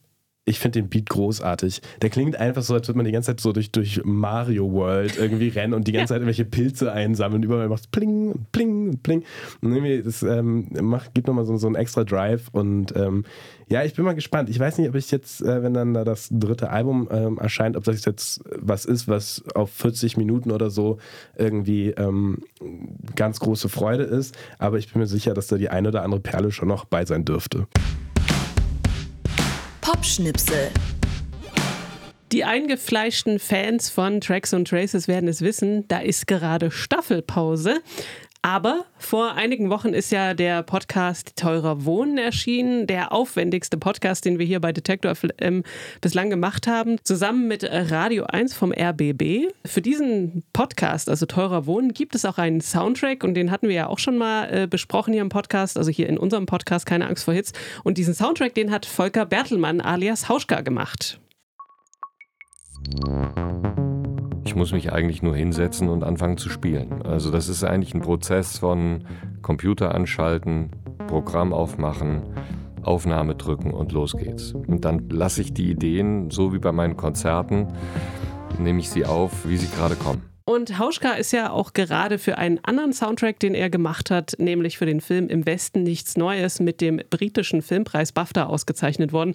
ich 0.47 0.59
finde 0.59 0.79
den 0.79 0.89
Beat 0.89 1.09
großartig. 1.09 1.81
Der 2.03 2.11
klingt 2.11 2.35
einfach 2.35 2.61
so, 2.61 2.75
als 2.75 2.87
würde 2.87 2.97
man 2.97 3.05
die 3.05 3.11
ganze 3.11 3.31
Zeit 3.31 3.39
so 3.39 3.51
durch, 3.51 3.71
durch 3.71 4.01
Mario 4.03 4.71
World 4.71 5.17
irgendwie 5.17 5.47
rennen 5.47 5.73
und 5.73 5.87
die 5.87 5.91
ganze 5.91 6.09
Zeit 6.13 6.17
irgendwelche 6.17 6.45
Pilze 6.45 6.91
einsammeln. 6.91 7.41
Überall 7.41 7.67
macht 7.67 7.81
es 7.81 7.87
pling 7.87 8.31
und 8.31 8.51
pling 8.51 8.89
und 8.89 9.03
pling. 9.03 9.23
Und 9.61 9.73
irgendwie, 9.73 10.03
das 10.03 10.21
ähm, 10.21 10.67
macht, 10.81 11.15
gibt 11.15 11.27
nochmal 11.27 11.45
so, 11.45 11.57
so 11.57 11.65
einen 11.65 11.75
extra 11.75 12.03
Drive. 12.03 12.49
Und 12.51 12.95
ähm, 12.95 13.25
ja, 13.69 13.83
ich 13.83 13.95
bin 13.95 14.05
mal 14.05 14.13
gespannt. 14.13 14.49
Ich 14.49 14.59
weiß 14.59 14.77
nicht, 14.77 14.87
ob 14.87 14.93
ich 14.93 15.09
jetzt, 15.09 15.41
äh, 15.41 15.63
wenn 15.63 15.73
dann 15.73 15.95
da 15.95 16.03
das 16.03 16.29
dritte 16.31 16.69
Album 16.69 17.07
ähm, 17.09 17.39
erscheint, 17.39 17.75
ob 17.75 17.83
das 17.83 18.05
jetzt 18.05 18.43
was 18.55 18.85
ist, 18.85 19.07
was 19.07 19.43
auf 19.55 19.71
40 19.71 20.15
Minuten 20.15 20.51
oder 20.51 20.69
so 20.69 20.99
irgendwie 21.35 21.89
ähm, 21.89 22.43
ganz 23.15 23.39
große 23.39 23.67
Freude 23.67 24.03
ist. 24.03 24.37
Aber 24.59 24.77
ich 24.77 24.93
bin 24.93 25.01
mir 25.01 25.07
sicher, 25.07 25.33
dass 25.33 25.47
da 25.47 25.57
die 25.57 25.69
eine 25.69 25.87
oder 25.87 26.03
andere 26.03 26.21
Perle 26.21 26.51
schon 26.51 26.67
noch 26.67 26.85
bei 26.85 27.03
sein 27.03 27.25
dürfte. 27.25 27.65
Popschnipsel. 29.85 30.71
Die 32.31 32.43
eingefleischten 32.43 33.37
Fans 33.37 33.91
von 33.91 34.19
Tracks 34.19 34.51
und 34.51 34.67
Traces 34.67 35.07
werden 35.07 35.29
es 35.29 35.41
wissen, 35.41 35.87
da 35.87 35.99
ist 35.99 36.25
gerade 36.25 36.71
Staffelpause. 36.71 37.83
Aber 38.45 38.85
vor 38.99 39.33
einigen 39.33 39.71
Wochen 39.71 39.95
ist 39.95 40.11
ja 40.11 40.35
der 40.35 40.61
Podcast 40.61 41.35
Teurer 41.35 41.83
Wohnen 41.83 42.19
erschienen, 42.19 42.85
der 42.85 43.11
aufwendigste 43.11 43.75
Podcast, 43.75 44.23
den 44.23 44.37
wir 44.37 44.45
hier 44.45 44.59
bei 44.59 44.71
Detektor 44.71 45.15
FM 45.15 45.63
bislang 45.99 46.29
gemacht 46.29 46.67
haben, 46.67 46.97
zusammen 47.03 47.47
mit 47.47 47.67
Radio 47.67 48.25
1 48.25 48.53
vom 48.53 48.71
RBB. 48.71 49.51
Für 49.65 49.81
diesen 49.81 50.43
Podcast, 50.53 51.09
also 51.09 51.25
Teurer 51.25 51.65
Wohnen, 51.65 51.91
gibt 51.91 52.13
es 52.13 52.23
auch 52.23 52.37
einen 52.37 52.61
Soundtrack 52.61 53.23
und 53.23 53.33
den 53.33 53.49
hatten 53.49 53.67
wir 53.67 53.73
ja 53.73 53.87
auch 53.87 53.97
schon 53.97 54.19
mal 54.19 54.47
äh, 54.53 54.67
besprochen 54.67 55.13
hier 55.13 55.23
im 55.23 55.29
Podcast, 55.29 55.75
also 55.75 55.89
hier 55.89 56.07
in 56.07 56.19
unserem 56.19 56.45
Podcast 56.45 56.85
Keine 56.85 57.07
Angst 57.07 57.23
vor 57.23 57.33
Hits. 57.33 57.51
Und 57.83 57.97
diesen 57.97 58.13
Soundtrack, 58.13 58.53
den 58.53 58.69
hat 58.69 58.85
Volker 58.85 59.25
Bertelmann 59.25 59.81
alias 59.81 60.29
Hauschka 60.29 60.61
gemacht. 60.61 61.19
Ich 64.55 64.57
muss 64.57 64.71
mich 64.71 64.93
eigentlich 64.93 65.21
nur 65.21 65.35
hinsetzen 65.35 65.89
und 65.89 66.01
anfangen 66.01 66.37
zu 66.37 66.47
spielen. 66.47 67.01
Also 67.01 67.29
das 67.29 67.49
ist 67.49 67.65
eigentlich 67.65 67.93
ein 67.93 67.99
Prozess 67.99 68.57
von 68.57 69.03
Computer 69.41 69.93
anschalten, 69.93 70.69
Programm 71.07 71.51
aufmachen, 71.51 72.21
Aufnahme 72.81 73.35
drücken 73.35 73.71
und 73.71 73.91
los 73.91 74.15
geht's. 74.15 74.53
Und 74.53 74.85
dann 74.85 75.09
lasse 75.09 75.41
ich 75.41 75.53
die 75.53 75.69
Ideen, 75.69 76.31
so 76.31 76.53
wie 76.53 76.59
bei 76.59 76.71
meinen 76.71 76.95
Konzerten, 76.95 77.67
nehme 78.57 78.79
ich 78.79 78.89
sie 78.89 79.05
auf, 79.05 79.45
wie 79.45 79.57
sie 79.57 79.67
gerade 79.75 79.95
kommen. 79.95 80.23
Und 80.45 80.79
Hauschka 80.79 81.13
ist 81.13 81.33
ja 81.33 81.49
auch 81.49 81.73
gerade 81.73 82.19
für 82.19 82.37
einen 82.37 82.59
anderen 82.63 82.93
Soundtrack, 82.93 83.39
den 83.39 83.55
er 83.55 83.71
gemacht 83.71 84.11
hat, 84.11 84.35
nämlich 84.37 84.77
für 84.77 84.85
den 84.85 85.01
Film 85.01 85.27
Im 85.27 85.45
Westen 85.47 85.83
nichts 85.83 86.15
Neues 86.15 86.61
mit 86.61 86.79
dem 86.79 87.01
britischen 87.09 87.61
Filmpreis 87.61 88.11
BAFTA 88.11 88.45
ausgezeichnet 88.45 89.11
worden. 89.11 89.33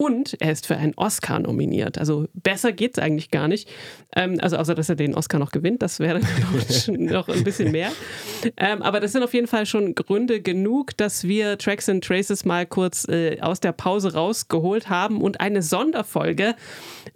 Und 0.00 0.40
er 0.40 0.52
ist 0.52 0.68
für 0.68 0.76
einen 0.76 0.94
Oscar 0.94 1.40
nominiert. 1.40 1.98
Also 1.98 2.28
besser 2.32 2.70
geht's 2.70 3.00
eigentlich 3.00 3.32
gar 3.32 3.48
nicht. 3.48 3.68
Ähm, 4.14 4.38
also 4.40 4.56
außer, 4.56 4.76
dass 4.76 4.88
er 4.88 4.94
den 4.94 5.12
Oscar 5.12 5.40
noch 5.40 5.50
gewinnt, 5.50 5.82
das 5.82 5.98
wäre 5.98 6.20
dann 6.20 7.04
noch 7.06 7.28
ein 7.28 7.42
bisschen 7.42 7.72
mehr. 7.72 7.90
Ähm, 8.56 8.80
aber 8.80 9.00
das 9.00 9.10
sind 9.10 9.24
auf 9.24 9.34
jeden 9.34 9.48
Fall 9.48 9.66
schon 9.66 9.96
Gründe 9.96 10.40
genug, 10.40 10.96
dass 10.96 11.24
wir 11.24 11.58
Tracks 11.58 11.88
and 11.88 12.04
Traces 12.04 12.44
mal 12.44 12.64
kurz 12.64 13.08
äh, 13.08 13.40
aus 13.40 13.58
der 13.58 13.72
Pause 13.72 14.14
rausgeholt 14.14 14.88
haben 14.88 15.20
und 15.20 15.40
eine 15.40 15.62
Sonderfolge 15.62 16.54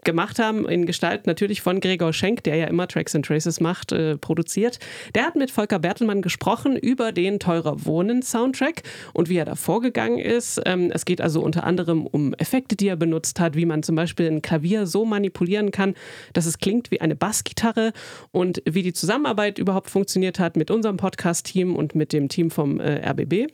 gemacht 0.02 0.40
haben, 0.40 0.68
in 0.68 0.84
Gestalt 0.84 1.28
natürlich 1.28 1.62
von 1.62 1.78
Gregor 1.80 2.12
Schenk, 2.12 2.42
der 2.42 2.56
ja 2.56 2.66
immer 2.66 2.88
Tracks 2.88 3.14
and 3.14 3.24
Traces 3.24 3.60
macht, 3.60 3.92
äh, 3.92 4.16
produziert. 4.18 4.80
Der 5.14 5.24
hat 5.24 5.36
mit 5.36 5.52
Volker 5.52 5.78
Bertelmann 5.78 6.20
gesprochen 6.20 6.76
über 6.76 7.12
den 7.12 7.38
Teurer 7.38 7.84
Wohnen 7.84 8.22
Soundtrack 8.22 8.82
und 9.12 9.28
wie 9.28 9.36
er 9.36 9.44
da 9.44 9.54
vorgegangen 9.54 10.18
ist. 10.18 10.60
Ähm, 10.66 10.90
es 10.92 11.04
geht 11.04 11.20
also 11.20 11.42
unter 11.42 11.62
anderem 11.64 12.06
um 12.06 12.34
Effekte, 12.34 12.71
die 12.76 12.88
er 12.88 12.96
benutzt 12.96 13.40
hat, 13.40 13.56
wie 13.56 13.66
man 13.66 13.82
zum 13.82 13.96
Beispiel 13.96 14.26
ein 14.26 14.42
Klavier 14.42 14.86
so 14.86 15.04
manipulieren 15.04 15.70
kann, 15.70 15.94
dass 16.32 16.46
es 16.46 16.58
klingt 16.58 16.90
wie 16.90 17.00
eine 17.00 17.16
Bassgitarre 17.16 17.92
und 18.30 18.62
wie 18.64 18.82
die 18.82 18.92
Zusammenarbeit 18.92 19.58
überhaupt 19.58 19.90
funktioniert 19.90 20.38
hat 20.38 20.56
mit 20.56 20.70
unserem 20.70 20.96
Podcast-Team 20.96 21.76
und 21.76 21.94
mit 21.94 22.12
dem 22.12 22.28
Team 22.28 22.50
vom 22.50 22.80
äh, 22.80 23.08
RBB. 23.08 23.52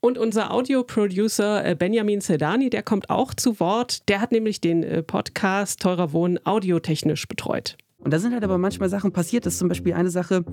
Und 0.00 0.16
unser 0.16 0.52
Audioproducer 0.52 1.64
äh, 1.64 1.74
Benjamin 1.74 2.20
Sedani, 2.20 2.70
der 2.70 2.82
kommt 2.82 3.10
auch 3.10 3.34
zu 3.34 3.58
Wort. 3.58 4.08
Der 4.08 4.20
hat 4.20 4.30
nämlich 4.30 4.60
den 4.60 4.84
äh, 4.84 5.02
Podcast 5.02 5.80
Teurer 5.80 6.12
Wohnen 6.12 6.38
audiotechnisch 6.44 7.26
betreut. 7.26 7.76
Und 7.98 8.12
da 8.12 8.20
sind 8.20 8.32
halt 8.32 8.44
aber 8.44 8.58
manchmal 8.58 8.88
Sachen 8.88 9.12
passiert. 9.12 9.44
Das 9.44 9.54
ist 9.54 9.58
zum 9.58 9.68
Beispiel 9.68 9.94
eine 9.94 10.10
Sache 10.10 10.44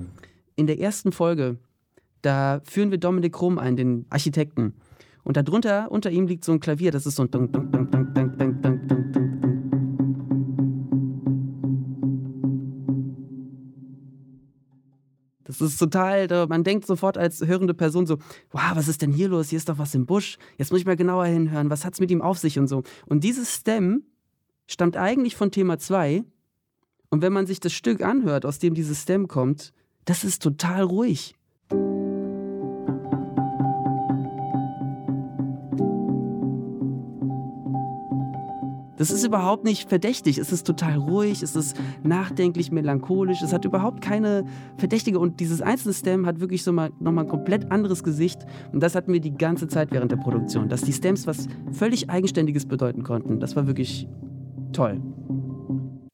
in 0.56 0.66
der 0.66 0.80
ersten 0.80 1.12
Folge. 1.12 1.58
Da 2.22 2.60
führen 2.64 2.90
wir 2.90 2.98
Dominik 2.98 3.40
Rum 3.40 3.58
ein, 3.58 3.76
den 3.76 4.06
Architekten. 4.10 4.74
Und 5.26 5.36
darunter, 5.36 5.90
unter 5.90 6.08
ihm 6.12 6.28
liegt 6.28 6.44
so 6.44 6.52
ein 6.52 6.60
Klavier, 6.60 6.92
das 6.92 7.04
ist 7.04 7.16
so 7.16 7.24
ein. 7.24 7.30
Das 15.42 15.60
ist 15.60 15.78
total, 15.78 16.46
man 16.46 16.62
denkt 16.62 16.86
sofort 16.86 17.18
als 17.18 17.44
hörende 17.44 17.74
Person 17.74 18.06
so, 18.06 18.18
wow, 18.52 18.70
was 18.74 18.86
ist 18.86 19.02
denn 19.02 19.10
hier 19.10 19.26
los? 19.26 19.48
Hier 19.48 19.56
ist 19.56 19.68
doch 19.68 19.78
was 19.78 19.96
im 19.96 20.06
Busch. 20.06 20.38
Jetzt 20.58 20.70
muss 20.70 20.78
ich 20.78 20.86
mal 20.86 20.94
genauer 20.94 21.26
hinhören. 21.26 21.70
Was 21.70 21.84
hat 21.84 21.94
es 21.94 22.00
mit 22.00 22.12
ihm 22.12 22.22
auf 22.22 22.38
sich 22.38 22.60
und 22.60 22.68
so. 22.68 22.84
Und 23.06 23.24
dieses 23.24 23.52
Stem 23.52 24.04
stammt 24.68 24.96
eigentlich 24.96 25.34
von 25.34 25.50
Thema 25.50 25.80
2. 25.80 26.22
Und 27.10 27.22
wenn 27.22 27.32
man 27.32 27.46
sich 27.46 27.58
das 27.58 27.72
Stück 27.72 28.00
anhört, 28.00 28.46
aus 28.46 28.60
dem 28.60 28.74
dieses 28.74 29.02
Stem 29.02 29.26
kommt, 29.26 29.72
das 30.04 30.22
ist 30.22 30.40
total 30.40 30.82
ruhig. 30.82 31.34
Das 38.96 39.10
ist 39.10 39.24
überhaupt 39.24 39.64
nicht 39.64 39.88
verdächtig. 39.88 40.38
Es 40.38 40.52
ist 40.52 40.66
total 40.66 40.96
ruhig, 40.96 41.42
es 41.42 41.54
ist 41.54 41.76
nachdenklich, 42.02 42.72
melancholisch. 42.72 43.42
Es 43.42 43.52
hat 43.52 43.64
überhaupt 43.64 44.02
keine 44.02 44.44
Verdächtige. 44.78 45.18
Und 45.18 45.40
dieses 45.40 45.60
einzelne 45.60 45.94
Stem 45.94 46.26
hat 46.26 46.40
wirklich 46.40 46.62
so 46.62 46.72
mal 46.72 46.90
nochmal 47.00 47.24
ein 47.24 47.30
komplett 47.30 47.70
anderes 47.70 48.02
Gesicht. 48.02 48.46
Und 48.72 48.82
das 48.82 48.94
hatten 48.94 49.12
wir 49.12 49.20
die 49.20 49.36
ganze 49.36 49.68
Zeit 49.68 49.90
während 49.92 50.12
der 50.12 50.16
Produktion. 50.16 50.68
Dass 50.68 50.82
die 50.82 50.92
Stems 50.92 51.26
was 51.26 51.46
völlig 51.72 52.10
Eigenständiges 52.10 52.66
bedeuten 52.66 53.02
konnten. 53.02 53.40
Das 53.40 53.56
war 53.56 53.66
wirklich 53.66 54.08
toll. 54.72 55.00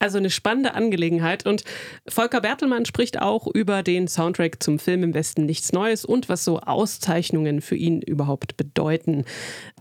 Also 0.03 0.17
eine 0.17 0.29
spannende 0.29 0.73
Angelegenheit. 0.73 1.45
Und 1.45 1.63
Volker 2.09 2.41
Bertelmann 2.41 2.83
spricht 2.83 3.21
auch 3.21 3.47
über 3.47 3.83
den 3.83 4.09
Soundtrack 4.09 4.61
zum 4.61 4.77
Film 4.77 5.01
Im 5.01 5.13
Westen 5.13 5.45
nichts 5.45 5.71
Neues 5.71 6.03
und 6.03 6.27
was 6.27 6.43
so 6.43 6.59
Auszeichnungen 6.59 7.61
für 7.61 7.77
ihn 7.77 8.01
überhaupt 8.01 8.57
bedeuten. 8.57 9.23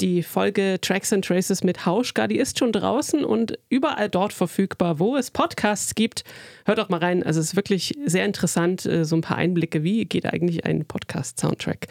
Die 0.01 0.23
Folge 0.23 0.79
Tracks 0.81 1.13
and 1.13 1.25
Traces 1.25 1.65
mit 1.65 1.87
Hauschka, 1.87 2.29
die 2.29 2.39
ist 2.39 2.61
schon 2.61 2.71
draußen 2.71 3.25
und 3.25 3.59
überall 3.69 4.09
dort 4.09 4.33
verfügbar, 4.33 5.01
wo 5.01 5.17
es 5.17 5.33
Podcasts 5.33 5.97
gibt. 5.97 6.23
Hört 6.67 6.79
doch 6.79 6.89
mal 6.89 7.01
rein. 7.01 7.25
Also 7.25 7.41
es 7.41 7.47
ist 7.47 7.57
wirklich 7.57 7.99
sehr 8.07 8.25
interessant, 8.25 8.87
äh, 8.87 9.05
so 9.05 9.17
ein 9.17 9.23
paar 9.23 9.39
Einblicke, 9.39 9.83
wie 9.83 10.05
geht 10.05 10.27
eigentlich 10.27 10.65
ein 10.65 10.85
Podcast-Soundtrack. 10.85 11.89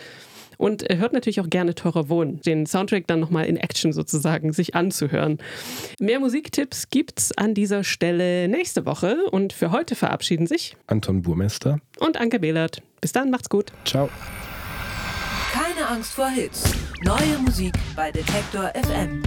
Und 0.61 0.85
hört 0.89 1.11
natürlich 1.11 1.41
auch 1.41 1.49
gerne 1.49 1.73
Teurer 1.73 2.07
Wohnen, 2.07 2.39
den 2.41 2.67
Soundtrack 2.67 3.07
dann 3.07 3.19
nochmal 3.19 3.45
in 3.45 3.57
Action 3.57 3.93
sozusagen 3.93 4.53
sich 4.53 4.75
anzuhören. 4.75 5.39
Mehr 5.99 6.19
Musiktipps 6.19 6.91
gibt's 6.91 7.35
an 7.35 7.55
dieser 7.55 7.83
Stelle 7.83 8.47
nächste 8.47 8.85
Woche. 8.85 9.17
Und 9.31 9.53
für 9.53 9.71
heute 9.71 9.95
verabschieden 9.95 10.45
sich 10.45 10.77
Anton 10.85 11.23
Burmester. 11.23 11.79
und 11.99 12.17
Anke 12.17 12.39
Behlert. 12.39 12.83
Bis 13.01 13.11
dann, 13.11 13.31
macht's 13.31 13.49
gut. 13.49 13.71
Ciao. 13.85 14.07
Keine 15.51 15.87
Angst 15.87 16.13
vor 16.13 16.29
Hits. 16.29 16.71
Neue 17.03 17.39
Musik 17.43 17.73
bei 17.95 18.11
Detektor 18.11 18.71
FM. 18.75 19.23